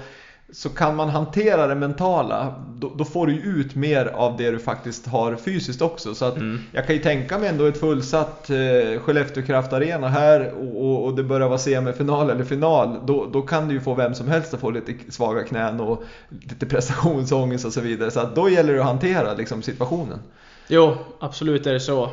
[0.53, 2.53] så kan man hantera det mentala.
[2.77, 6.15] Då, då får du ut mer av det du faktiskt har fysiskt också.
[6.15, 6.59] Så att Mm.
[6.71, 11.05] jag kan ju tänka mig ändå ett fullsatt eh, Skellefteå Kraft Arena här och, och,
[11.05, 12.99] och det börjar vara semifinal eller final.
[13.05, 16.03] Då, då kan du ju få vem som helst att få lite svaga knän och
[16.29, 18.11] lite prestationsångest och så vidare.
[18.11, 20.19] Så att då gäller det att hantera liksom, situationen.
[20.67, 22.03] Jo, absolut är det så.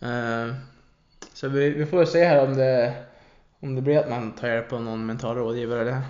[0.00, 0.54] Eh,
[1.34, 2.92] Så vi, vi får se här om det,
[3.60, 5.84] om det blir att man tar hjälp av någon mental rådgivare.
[5.84, 6.00] Det,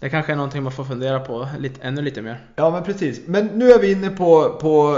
[0.00, 2.40] det kanske är någonting man får fundera på lite, ännu lite mer.
[2.56, 3.20] Ja men precis.
[3.26, 4.96] Men nu är vi inne på, på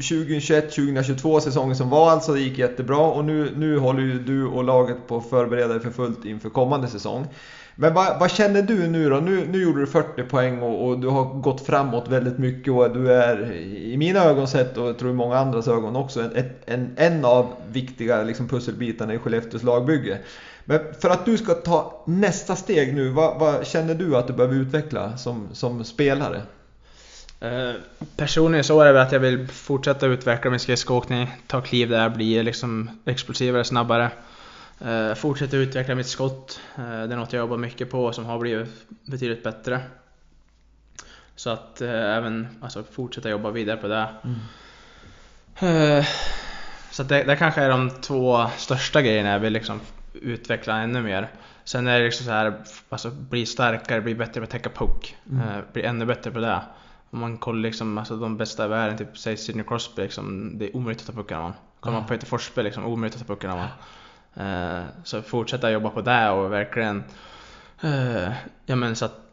[0.00, 2.32] 2021-2022 säsongen som var alltså.
[2.32, 5.80] Det gick jättebra och nu, nu håller ju du och laget på att förbereda dig
[5.80, 7.26] för fullt inför kommande säsong.
[7.80, 9.16] Men vad, vad känner du nu då?
[9.16, 12.90] Nu, nu gjorde du 40 poäng och, och du har gått framåt väldigt mycket och
[12.94, 16.30] du är i mina ögon sett och jag tror i många andras ögon också en,
[16.66, 20.18] en, en av viktiga liksom, pusselbitarna i Skellefteås lagbygge.
[20.70, 24.32] Men för att du ska ta nästa steg nu, vad, vad känner du att du
[24.32, 26.42] behöver utveckla som, som spelare?
[27.40, 27.72] Eh,
[28.16, 32.08] Personligen så är det väl att jag vill fortsätta utveckla min skridskoåkning, ta kliv där,
[32.08, 34.10] bli liksom explosivare, snabbare.
[34.80, 36.60] Eh, Fortsätta utveckla mitt skott.
[36.78, 38.68] Eh, Det är något jag jobbar mycket på som har blivit
[39.04, 39.80] betydligt bättre.
[41.36, 44.08] Så att även alltså, fortsätta jobba vidare på det.
[45.66, 46.06] Eh,
[46.90, 49.80] Så det, det kanske är de två största grejerna jag vill liksom
[50.22, 51.30] utveckla ännu mer.
[51.64, 52.54] Sen är det liksom så här,
[52.88, 55.16] alltså bli starkare, bli bättre på att täcka puck.
[55.30, 55.48] Mm.
[55.48, 56.62] Eh, bli ännu bättre på det.
[57.10, 60.64] Om man kollar liksom, alltså de bästa i världen, typ säg Sidney Crosby, liksom, det
[60.64, 61.58] är omöjligt att ta pucken av honom.
[61.80, 63.72] Kollar man på Peter Forsberg, liksom, omöjligt att ta pucken av honom.
[64.34, 67.04] Eh, så fortsätta jobba på det och verkligen,
[67.80, 68.32] eh,
[68.66, 69.24] ja men så att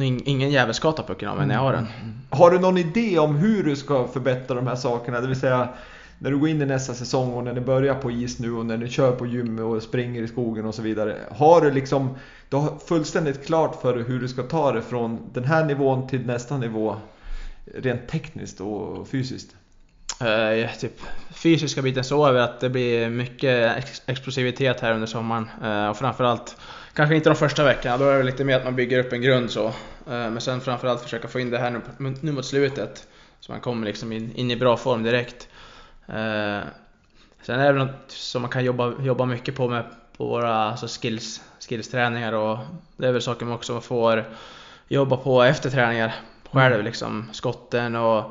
[0.00, 1.86] ingen jävel ska ta pucken av mig när jag har den.
[2.30, 5.20] Har du någon idé om hur du ska förbättra de här sakerna?
[5.20, 5.68] Det vill säga
[6.18, 8.66] när du går in i nästa säsong och när ni börjar på is nu och
[8.66, 11.16] när ni kör på gym och springer i skogen och så vidare.
[11.30, 12.16] Har du liksom
[12.48, 16.08] du har fullständigt klart för dig hur du ska ta det från den här nivån
[16.08, 16.96] till nästa nivå
[17.74, 19.56] rent tekniskt och fysiskt?
[20.20, 21.00] Eh, typ
[21.30, 25.48] fysiska biten så är väl att det blir mycket ex explosivitet här under sommaren.
[25.62, 26.56] uh, och framförallt,
[26.94, 29.22] kanske inte de första veckorna, då är det lite mer att man bygger upp en
[29.22, 29.66] grund så.
[29.66, 29.72] Eh,
[30.06, 33.06] men sen framförallt försöka få in det här nu, nu mot slutet.
[33.40, 35.48] Så man kommer liksom in, in i bra form direkt.
[37.42, 39.84] Sen är det något som man kan jobba, jobba mycket på med
[40.16, 42.58] på våra alltså skills, skillsträningar och
[42.96, 44.24] det är väl saker man också får
[44.88, 46.14] jobba på efter träningar
[46.52, 46.84] själv mm.
[46.84, 47.28] liksom.
[47.32, 48.24] Skotten och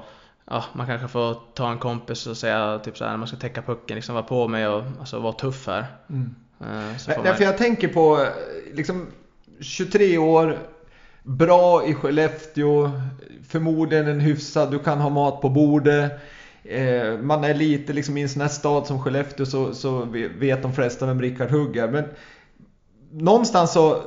[0.45, 3.61] ja, man kanske får ta en kompis och säga typ såhär när man ska täcka
[3.61, 5.85] pucken, liksom vara på mig och alltså, vara tuff här.
[6.09, 6.35] Mm.
[6.61, 8.27] Uh, så Nej, för jag tänker på
[8.73, 9.07] liksom
[9.59, 10.57] 23 år,
[11.23, 12.91] bra i Skellefteå,
[13.49, 16.11] förmodligen en hyfsad, du kan ha mat på bordet.
[16.63, 20.07] Eh, man är lite liksom i en sån här stad som Skellefteå så, så
[20.39, 21.87] vet de flesta vem Rickard Hugg är.
[21.87, 22.03] Men
[23.11, 24.01] någonstans så,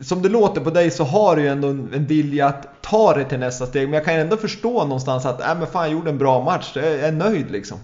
[0.00, 3.24] som det låter på dig så har du ju ändå en, vilja att ta det
[3.24, 3.88] till nästa steg.
[3.88, 6.72] Men jag kan ändå förstå någonstans att, äh, men fan jag gjorde en bra match,
[6.74, 7.78] jag är nöjd liksom.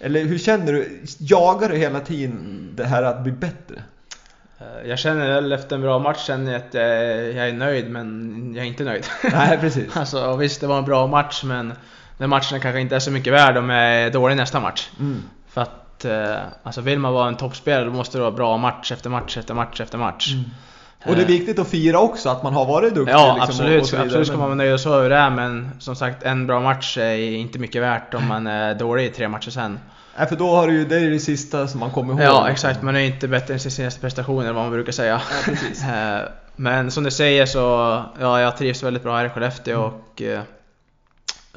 [0.00, 1.02] Eller hur känner du?
[1.18, 3.82] Jagar du hela tiden det här att bli bättre?
[4.58, 8.52] Eh, jag känner väl efter en bra match känner jag att jag är nöjd men
[8.56, 9.06] jag är inte nöjd.
[9.32, 9.96] Nej precis.
[9.96, 11.72] alltså visst det var en bra match men
[12.22, 14.90] den matchen kanske inte är så mycket värd om jag är dålig nästa match.
[15.00, 15.22] Mm.
[15.48, 18.92] För att eh, alltså vill man vara en toppspelare då måste det vara bra match
[18.92, 20.32] efter match efter match efter match.
[20.32, 20.44] Mm.
[21.06, 23.12] Och det är viktigt att fira också att man har varit duktig.
[23.12, 25.70] Ja liksom, absolut, och, och absolut ska man vara nöjd och så över det men
[25.78, 29.28] som sagt en bra match är inte mycket värt om man är dålig i tre
[29.28, 29.78] matcher sen.
[30.18, 32.22] Nej för då har du ju, det är det sista som man kommer ihåg.
[32.22, 35.20] Ja exakt, man är inte bättre än sin senaste prestation eller vad man brukar säga.
[35.46, 35.52] Ja,
[36.18, 37.58] eh, men som du säger så,
[38.20, 39.90] ja jag trivs väldigt bra här i Skellefteå mm.
[39.90, 40.40] och eh,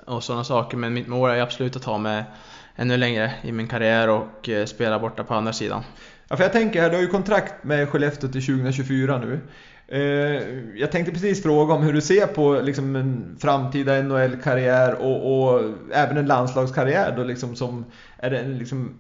[0.06, 0.78] och sådana saker.
[0.78, 2.24] Men mitt mål är absolut att ta mig
[2.76, 5.84] ännu längre i min karriär och eh, spela borta på andra sidan.
[6.28, 9.40] Ja, för jag tänker här, du har ju kontrakt med Skellefteå till 2024 nu.
[9.88, 10.00] Eh,
[10.80, 15.62] jag tänkte precis fråga om hur du ser på liksom, en framtida NHL-karriär och, och,
[15.94, 17.86] även en landslagskarriär då liksom som
[18.18, 19.00] är det, liksom,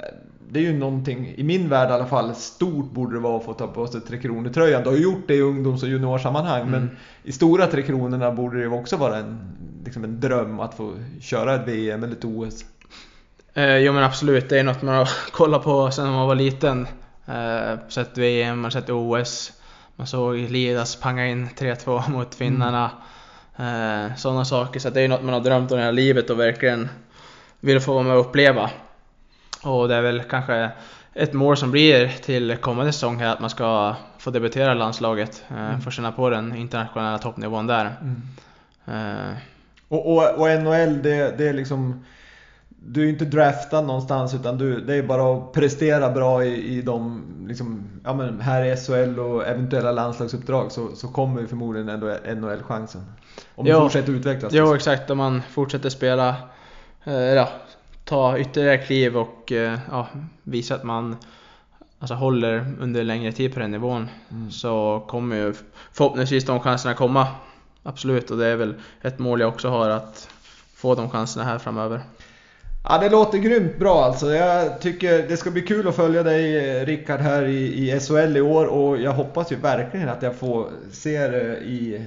[0.49, 3.45] det är ju någonting, i min värld i alla fall, stort borde det vara att
[3.45, 4.83] få ta på sig Tre Kronor-tröjan.
[4.83, 6.71] Du har ju gjort det i ungdoms och juniorsammanhang mm.
[6.71, 10.93] men i stora Tre Kronorna borde det också vara en, liksom en dröm att få
[11.21, 12.65] köra ett VM eller ett OS.
[13.53, 16.87] Eh, jo men absolut, det är något man har kollat på sedan man var liten.
[17.25, 19.51] Eh, sett VM, man har sett OS.
[19.95, 22.91] Man såg Lidas panga in 3-2 mot finnarna.
[23.55, 24.05] Mm.
[24.05, 26.89] Eh, Sådana saker, så det är något man har drömt om hela livet och verkligen
[27.59, 28.69] vill få vara med och uppleva.
[29.63, 30.71] Och det är väl kanske
[31.13, 35.43] ett mål som blir till kommande säsong här att man ska få debutera landslaget.
[35.49, 35.81] Eh, mm.
[35.81, 37.95] Få känna på den internationella toppnivån där.
[38.01, 38.21] Mm.
[38.87, 39.35] Uh.
[39.87, 42.03] Och, och, och NHL det, det är liksom
[42.87, 46.81] du är inte draftad någonstans utan du, det är bara att prestera bra i, i
[46.81, 51.89] de, liksom, ja men här i SHL och eventuella landslagsuppdrag så, så kommer ju förmodligen
[51.89, 53.01] ändå NHL-chansen.
[53.55, 54.53] Om jo, du fortsätter utvecklas.
[54.53, 56.35] Jo exakt, om man fortsätter spela,
[57.03, 57.49] eh, ja,
[58.03, 60.07] ta ytterligare kliv och eh, ja,
[60.43, 61.17] visa att man
[61.99, 64.51] alltså, håller under längre tid på den nivån mm.
[64.51, 65.53] så kommer ju
[65.91, 67.27] förhoppningsvis de chanserna komma.
[67.87, 70.29] Absolut, och det är väl ett mål jag också har att
[70.75, 72.01] få de chanserna här framöver.
[72.83, 74.33] Ja, det låter grymt bra alltså.
[74.33, 78.41] Jag tycker det ska bli kul att följa dig Rickard här i, i SHL i
[78.41, 82.05] år och jag hoppas ju verkligen att jag får se dig eh, i,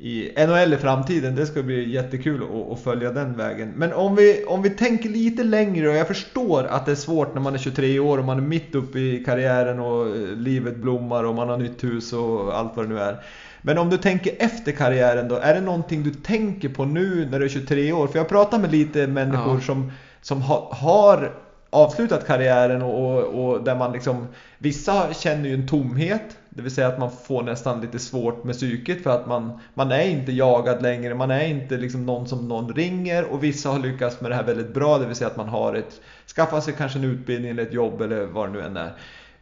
[0.00, 1.34] i NHL i framtiden.
[1.34, 3.72] Det ska bli jättekul att, att, följa den vägen.
[3.76, 7.34] Men om vi, om vi tänker lite längre och jag förstår att det är svårt
[7.34, 11.24] när man är 23 år och man är mitt uppe i karriären och livet blommar
[11.24, 13.16] och man har nytt hus och allt vad det nu är.
[13.62, 17.38] Men om du tänker efter karriären då, är det någonting du tänker på nu när
[17.38, 18.06] du är 23 år?
[18.06, 19.60] För jag pratar med lite människor ja.
[19.60, 19.92] som,
[20.22, 21.32] som ha, har
[21.70, 26.74] avslutat karriären och, och, och, där man liksom Vissa känner ju en tomhet Det vill
[26.74, 30.32] säga att man får nästan lite svårt med psyket för att man Man är inte
[30.32, 34.30] jagad längre, man är inte liksom någon som någon ringer och vissa har lyckats med
[34.30, 36.00] det här väldigt bra Det vill säga att man har ett
[36.36, 38.92] Skaffat sig kanske en utbildning eller ett jobb eller vad det nu än är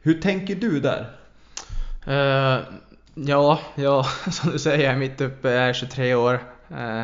[0.03, 1.07] Hur tänker du där?
[2.09, 2.65] Uh,
[3.19, 6.35] Ja, ja, som du säger, jag är mitt uppe, jag är 23 år.
[6.71, 7.03] uh,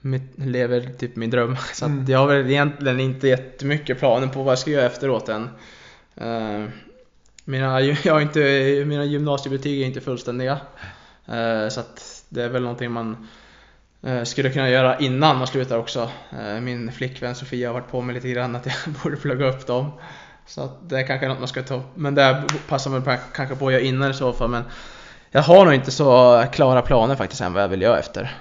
[0.00, 1.56] mitt, lever typ min dröm.
[1.74, 2.04] Så mm.
[2.08, 5.48] jag har väl egentligen inte jättemycket planer på vad jag ska göra efteråt än.
[6.16, 6.64] Eh,
[7.44, 8.40] mina, jag har inte,
[8.86, 10.60] mina gymnasiebetyg är inte fullständiga.
[11.26, 11.82] Eh, så
[12.28, 13.28] det är väl någonting man
[14.02, 16.10] eh, skulle kunna göra innan man slutar också.
[16.60, 19.92] Min flickvän Sofia har varit på mig lite grann att jag borde plugga upp dem.
[20.46, 23.66] Så att det är kanske något man ska ta Men det passar man kanske på
[23.66, 24.48] att göra innan i så fall.
[24.48, 24.62] Men
[25.30, 28.36] jag har nog inte så klara planer faktiskt än vad jag vill göra efter.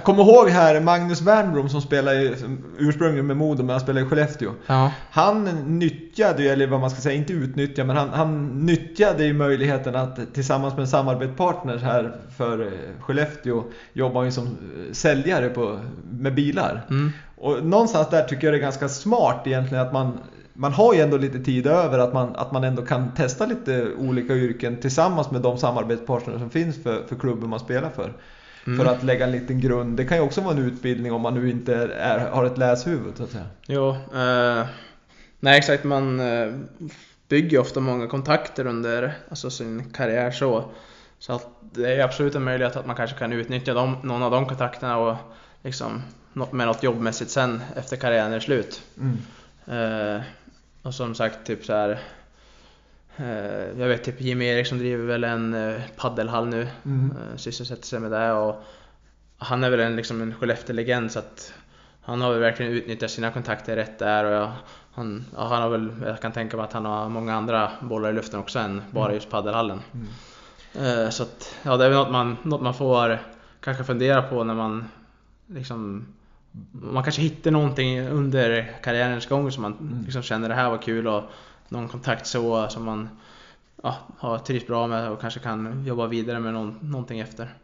[0.00, 2.34] Jag kommer ihåg här Magnus Wernbloom som spelar
[2.78, 4.50] ursprungligen med Modo men han spelar i Skellefteå.
[4.66, 4.92] Ja.
[5.10, 5.44] Han
[5.78, 10.34] nyttjade eller vad man ska säga, inte utnyttja men han, han nyttjade ju möjligheten att
[10.34, 15.78] tillsammans med en samarbetspartner här för eh, Skellefteå jobba ju som eh, säljare på,
[16.10, 16.86] med bilar.
[16.90, 17.12] Mm.
[17.36, 20.18] Och någonstans där tycker jag det är ganska smart egentligen att man
[20.52, 23.88] man har ju ändå lite tid över att man, att man ändå kan testa lite
[23.98, 28.12] olika yrken tillsammans med de samarbetspartner som finns för, för klubben man spelar för.
[28.66, 28.78] Mm.
[28.78, 29.96] För att lägga en liten grund.
[29.96, 33.16] Det kan ju också vara en utbildning om man nu inte är, har ett läshuvud
[33.16, 33.46] så att säga.
[33.66, 34.66] Jo, eh,
[35.40, 36.54] nej exakt man eh,
[37.28, 40.64] bygger ju ofta många kontakter under alltså, sin karriär så.
[41.18, 44.30] Så att det är absolut en möjlighet att man kanske kan utnyttja dem, någon av
[44.30, 45.16] de kontakterna och
[45.62, 46.02] liksom
[46.32, 48.82] med något jobbmässigt sen efter karriären är slut.
[48.96, 49.18] Mm.
[49.66, 50.22] Eh,
[50.82, 52.00] och som sagt, typ så här.
[53.20, 56.68] Eh, jag vet typ Jimmy Eriksson driver väl en eh, paddelhall nu.
[56.84, 57.10] Mm.
[57.10, 58.62] Eh, sysselsätter sig med det och
[59.38, 61.52] han är väl en, liksom en Skellefteå-legend så att
[62.02, 64.52] han har väl verkligen utnyttjat sina kontakter rätt där och jag,
[64.92, 68.10] han, ja, han har väl, jag kan tänka mig att han har många andra bollar
[68.10, 69.80] i luften också än bara just paddelhallen.
[69.94, 71.10] Mm.
[71.10, 73.18] Så att, ja det är väl något man, något man får
[73.60, 74.88] kanske fundera på när man
[75.46, 76.06] liksom
[76.72, 80.02] man kanske hittar någonting under karriärens gång som man Mm.
[80.04, 81.24] liksom känner det här var kul och
[81.70, 83.08] någon kontakt så som man
[83.82, 87.54] ja, har trivs bra med och kanske kan jobba vidare med någon, någonting efter.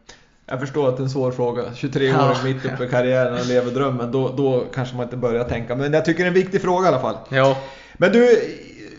[0.45, 1.63] Jag förstår att det är en svår fråga.
[1.75, 2.35] 23 år Ja.
[2.43, 4.11] mitt uppe i karriären och lever drömmen.
[4.11, 5.75] Då, då kanske man inte börjar tänka.
[5.75, 7.17] Men jag tycker det är en viktig fråga i alla fall.
[7.29, 7.57] Ja,
[7.97, 8.41] Men du,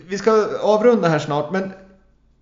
[0.07, 1.51] vi ska avrunda här snart.
[1.51, 1.71] Men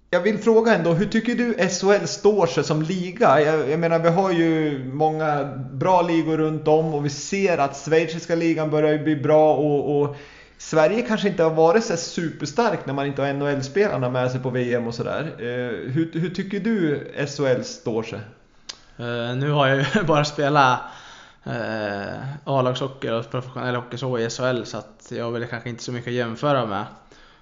[0.09, 3.41] jag vill fråga ändå, hur tycker du SHL står sig som liga?
[3.41, 7.78] Jag, jag menar, vi har ju många bra ligor runt om och vi ser att
[7.78, 10.15] schweiziska ligan börjar bli bra och, och
[10.58, 14.49] Sverige kanske inte har varit så superstark när man inte har NHL-spelarna med sig på
[14.49, 15.36] VM och sådär.
[15.39, 18.20] Eh, hur, hur tycker du SHL står sig?
[18.97, 20.80] eh, nu har jag ju bara spelat
[21.43, 25.91] eh, A-lagshockey och professionell hockey så i SHL så att jag väl kanske inte så
[25.91, 26.86] mycket att jämföra med.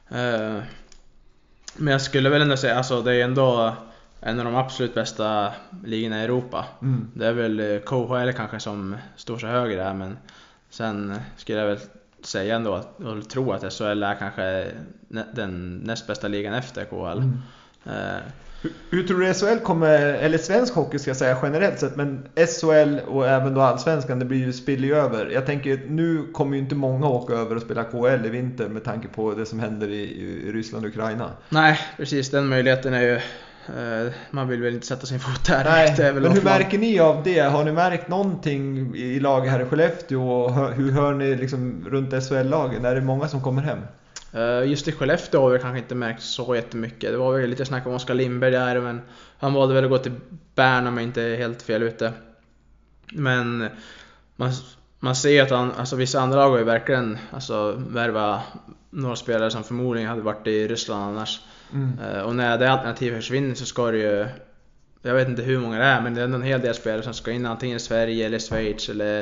[0.09, 0.63] Eh,
[1.78, 3.76] men jag skulle väl ändå säga, alltså det är ändå
[4.20, 5.53] en av de absolut bästa
[5.86, 6.66] ligorna i Europa.
[6.82, 7.11] Mm.
[7.13, 10.18] Det är väl KHL kanske som står sig högre där men
[10.70, 11.80] sen skulle jag väl
[12.28, 14.67] säga ändå att, och tro att SHL är kanske
[15.34, 17.17] den näst bästa ligan efter KHL.
[17.17, 17.38] Mm.
[17.86, 18.21] Eh,
[18.61, 22.28] Hur, hur tror du SHL kommer, eller svensk hockey ska jag säga generellt sett, men
[22.36, 25.30] SHL och även då allsvenskan, det blir ju spiller ju över.
[25.30, 28.84] Jag tänker nu kommer ju inte många åka över och spela KHL i vinter med
[28.84, 30.01] tanke på det som händer i,
[30.47, 31.32] i Ryssland och Ukraina.
[31.49, 33.19] nej, precis den möjligheten är ju
[34.32, 37.24] man vill väl inte sätta sin fot där Nej, direkt, men hur märker ni av
[37.24, 37.39] det?
[37.39, 42.13] Har ni märkt någonting i laget här i Skellefteå och hur hör ni liksom runt
[42.24, 42.86] SHL-lagen?
[42.86, 43.80] Är det många som kommer hem?
[44.34, 47.11] Eh, Just i Skellefteå har vi kanske inte märkt så jättemycket.
[47.11, 49.01] Det var väl lite snack om Oskar Lindberg där men
[49.38, 50.11] han valde väl att gå till
[50.55, 52.13] Bern om jag inte är helt fel ute.
[53.11, 53.70] Men
[54.36, 54.51] man,
[54.99, 58.41] man ser att han, alltså vissa andra lag har ju verkligen alltså, värvat
[58.89, 61.41] några spelare som förmodligen hade varit i Ryssland annars.
[61.74, 61.99] Mm.
[61.99, 64.26] Eh, Och när det alternativet försvinner så ska det ju
[65.01, 67.03] Jag vet inte hur många det är men det är ändå en hel del spelare
[67.03, 69.20] som ska in antingen i Sverige eller Schweiz eller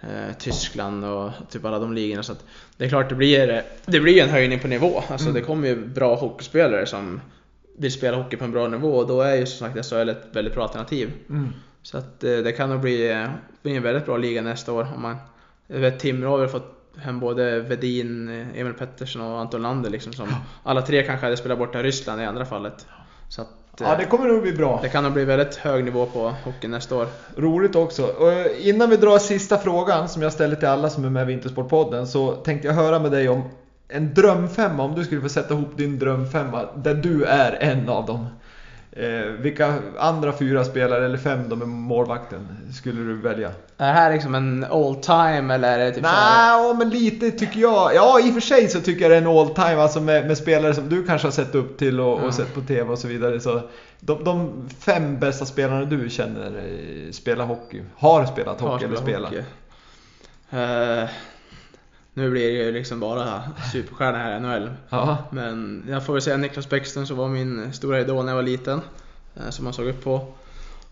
[0.00, 2.34] eh, Tyskland och typ alla de ligorna så
[2.76, 5.02] Det är klart det blir Det blir en höjning på nivå.
[5.08, 5.34] Alltså Mm.
[5.40, 7.20] det kommer ju bra hockeyspelare som
[7.78, 10.26] vill spela hockey på en bra nivå och då är ju som sagt SHL ett
[10.32, 11.12] väldigt bra alternativ.
[11.28, 11.48] Mm.
[11.82, 13.28] Så att eh, det kan nog bli, eh,
[13.62, 14.86] bli en väldigt bra liga nästa år.
[14.96, 15.16] Om man,
[15.66, 20.12] jag vet Timrå har väl fått hem både Vedin, Emil Pettersson och Anton Lander liksom
[20.12, 20.28] som
[20.62, 22.86] alla tre kanske hade spelat borta i Ryssland i andra fallet.
[23.28, 23.48] Så att,
[23.80, 24.78] Ja, det kommer nog bli bra.
[24.82, 27.06] det kan nog bli väldigt hög nivå på hockey nästa år.
[27.36, 28.06] Roligt också.
[28.06, 31.22] Och eh, innan vi drar sista frågan som jag ställer till alla som är med
[31.22, 33.42] i Vintersportpodden så tänkte jag höra med dig om
[33.88, 38.06] en drömfemma, om du skulle få sätta ihop din drömfemma där du är en av
[38.06, 38.26] dem.
[38.92, 43.48] Eh, vilka andra fyra spelare, eller fem då med målvakten, skulle du välja?
[43.48, 46.90] Är det här liksom en all time eller är det typ så här- Nej, men
[46.90, 47.94] lite tycker jag.
[47.94, 50.26] Ja, i och för sig så tycker jag det är en all time, alltså med,
[50.26, 52.26] med spelare som du kanske har sett upp till och, Ja.
[52.26, 53.40] och sett på TV och så vidare.
[53.40, 53.60] Så
[54.00, 59.28] de, de fem bästa spelarna du känner eh, spelar hockey, har spelat hockey eller spelar?
[59.28, 59.42] hockey?
[60.50, 61.08] Eh,
[62.14, 63.42] nu blir det ju liksom bara
[63.72, 64.70] superstjärna här i NHL.
[64.88, 65.18] Ja.
[65.30, 68.42] Men jag får väl säga Niklas Bäckström som var min stora idol när jag var
[68.42, 68.80] liten.
[69.36, 70.14] eh, Som man såg upp på.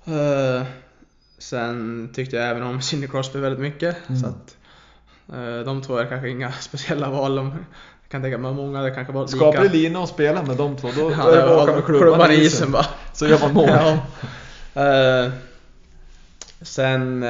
[0.04, 0.62] Eh,
[1.38, 3.96] Sen tyckte jag även om Sidney Crosby väldigt mycket.
[4.08, 4.20] Mm.
[4.20, 4.56] Så att,
[5.28, 7.36] eh, de två är kanske inga speciella val.
[7.36, 7.46] De,
[8.02, 9.36] jag kan tänka mig många det kanske var lika.
[9.36, 12.72] Skaplig lina att spela med de två, då, Ja, det åka med klubban, i isen.
[12.72, 12.86] bara.
[13.12, 13.68] Så gör man mål.
[14.74, 15.30] Ja.
[16.62, 17.24] Sen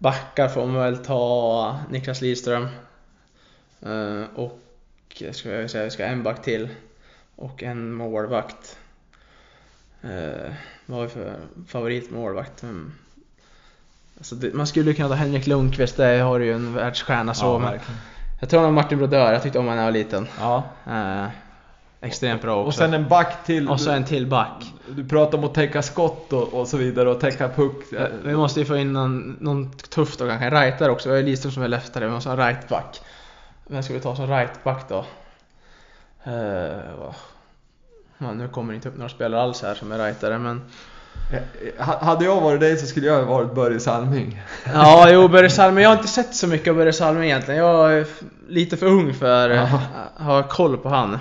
[0.00, 2.68] backar får man väl ta Niklas Lidström.
[3.82, 4.60] Eh, och
[5.30, 6.68] ska jag säga, vi ska ha en back till.
[7.36, 8.78] Och en målvakt.
[10.02, 10.52] Eh,
[10.86, 11.36] vad har vi för
[11.66, 12.62] favoritmålvakt?
[12.62, 12.92] Mm.
[14.18, 17.46] Alltså det, man skulle kunna ta Henrik Lundqvist, där har du ju en världsstjärna så.
[17.46, 17.78] Ja, men
[18.40, 20.28] jag tror nog Martin Brodeur, jag tyckte om honom när jag var liten.
[20.38, 20.64] Ja.
[22.02, 22.66] Extremt bra också.
[22.66, 23.68] Och sen en back till.
[23.68, 24.72] och så en till back.
[24.88, 27.84] Du pratar om att täcka skott och, och så vidare och täcka puck.
[28.24, 31.08] Vi måste ju få in någon, någon tuff då kanske, en rightare också.
[31.08, 33.00] Vi har ju Lidström som är leftare, vi måste ha en rightback.
[33.66, 35.04] vem ska vi ta som rightback då?
[38.18, 40.62] Ja, nu kommer det inte upp några spelare alls här som är rightare men
[41.32, 44.42] Eh, ha- Hade jag varit dig så skulle jag ha varit Börje Salming.
[44.74, 45.82] Ja, jo Börje Salming.
[45.82, 47.60] Jag har inte sett så mycket av Börje Salming egentligen.
[47.60, 48.06] Jag är
[48.48, 49.70] lite för ung för att
[50.18, 51.18] ha koll på han.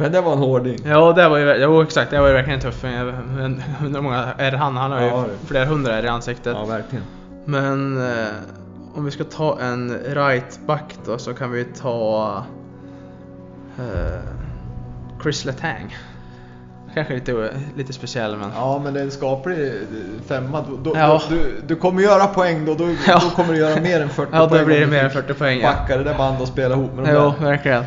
[0.00, 0.78] Men det var en hårding.
[0.84, 2.10] Ja, det var ju, jo, exakt.
[2.10, 2.82] Det var ju verkligen tuff.
[2.82, 4.76] Men hur många är han?
[4.76, 6.56] Han har ju Ja, flera hundra är i ansiktet.
[6.58, 7.04] Ja, verkligen.
[7.44, 8.26] Men eh,
[8.94, 12.44] om vi ska ta en right back då så kan vi ta
[13.78, 14.20] eh,
[15.22, 15.96] Chris Letang.
[16.94, 18.50] Kanske lite, lite speciell men...
[18.56, 19.72] Ja, men det är en skaplig eh,
[20.26, 20.64] femma.
[20.68, 21.22] Då, då, Ja.
[21.28, 22.74] du, du kommer göra poäng då.
[22.74, 23.20] Då, Ja.
[23.24, 24.60] då kommer du göra mer än 40 Ja, poäng.
[24.60, 25.60] då blir det du mer än fick 40 poäng.
[25.60, 25.68] Ja.
[25.72, 27.46] Backa det där bandet och spela ihop med de Jo, där.
[27.46, 27.84] verkligen.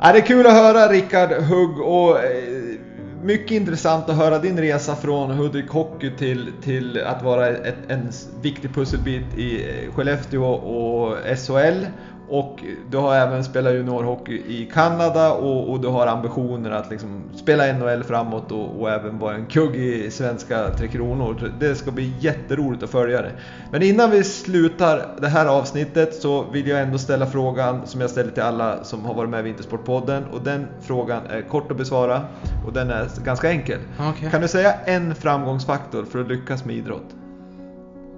[0.00, 2.78] Ja, det är kul att höra Rickard Hugg och eh,
[3.22, 8.10] mycket intressant att höra din resa från Hudik Hockey till, till att vara ett, en
[8.42, 11.84] viktig pusselbit i eh, Skellefteå och SHL.
[12.30, 17.22] Och du har även spelat juniorhockey i Kanada och, och du har ambitioner att liksom
[17.36, 21.52] spela NHL framåt och, och även vara en kugg i svenska Tre Kronor.
[21.60, 23.32] Det ska bli jätteroligt att följa det.
[23.70, 28.10] Men innan vi slutar det här avsnittet så vill jag ändå ställa frågan som jag
[28.10, 31.76] ställer till alla som har varit med i Vintersportpodden och den frågan är kort att
[31.76, 32.20] besvara
[32.66, 33.78] och den är ganska enkel.
[34.00, 34.30] Okej.
[34.30, 37.14] Kan du säga en framgångsfaktor för att lyckas med idrott?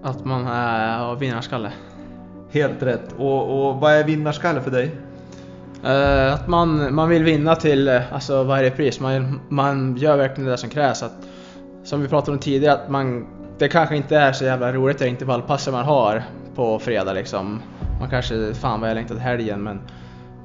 [0.02, 1.72] Att man har vinnarskalle.
[2.51, 3.12] Helt rätt.
[3.18, 4.90] Och, och vad är vinnarskalle för dig?
[5.84, 9.01] Uh, att man, man vill vinna till eh, alltså varje pris.
[9.01, 11.03] Man, man gör verkligen det som krävs.
[11.03, 11.12] Att,
[11.84, 13.26] som vi pratade om tidigare, att man,
[13.59, 16.22] det kanske inte är så jävla roligt det intervallpasset man har
[16.55, 17.62] på fredag liksom.
[18.01, 19.80] Man kanske, fan vad jag längtat till helgen men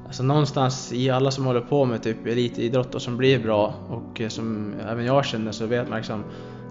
[0.06, 4.20] Alltså någonstans i alla som håller på med typ elitidrott och som blir bra och
[4.20, 6.24] eh, som även jag känner så vet man liksom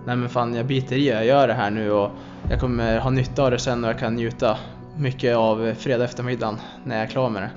[0.05, 2.11] Nej men fan jag biter i, jag gör det här nu och
[2.49, 4.57] jag kommer ha nytta av det sen och jag kan njuta
[4.97, 7.49] mycket av fredag eftermiddagen när jag är klar med det.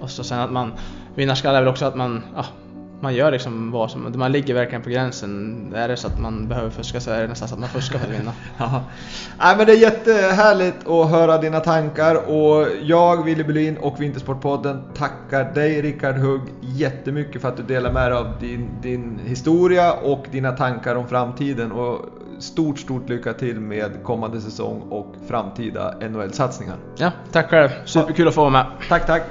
[0.00, 0.72] Och så sen att man,
[1.14, 2.44] vinnarskalle är väl också att man, ja,
[3.00, 5.72] man gör liksom vad som, man ligger verkligen på gränsen.
[5.76, 7.98] Är det så att man behöver fuska så är det nästan så att man fuskar
[7.98, 8.32] för att vinna.
[8.58, 8.82] Ja.
[9.38, 14.82] Nej, men det är jättehärligt att höra dina tankar och jag, Willy Berlin och Vintersportpodden
[14.94, 19.92] tackar dig Rickard Hugg jättemycket för att du delar med dig av din, din historia
[19.92, 22.06] och dina tankar om framtiden och
[22.40, 26.76] stort, stort lycka till med kommande säsong och framtida NHL-satsningar.
[26.96, 27.68] Ja, tack själv.
[27.84, 28.66] Superkul att få vara med.
[28.88, 29.22] Tack, tack!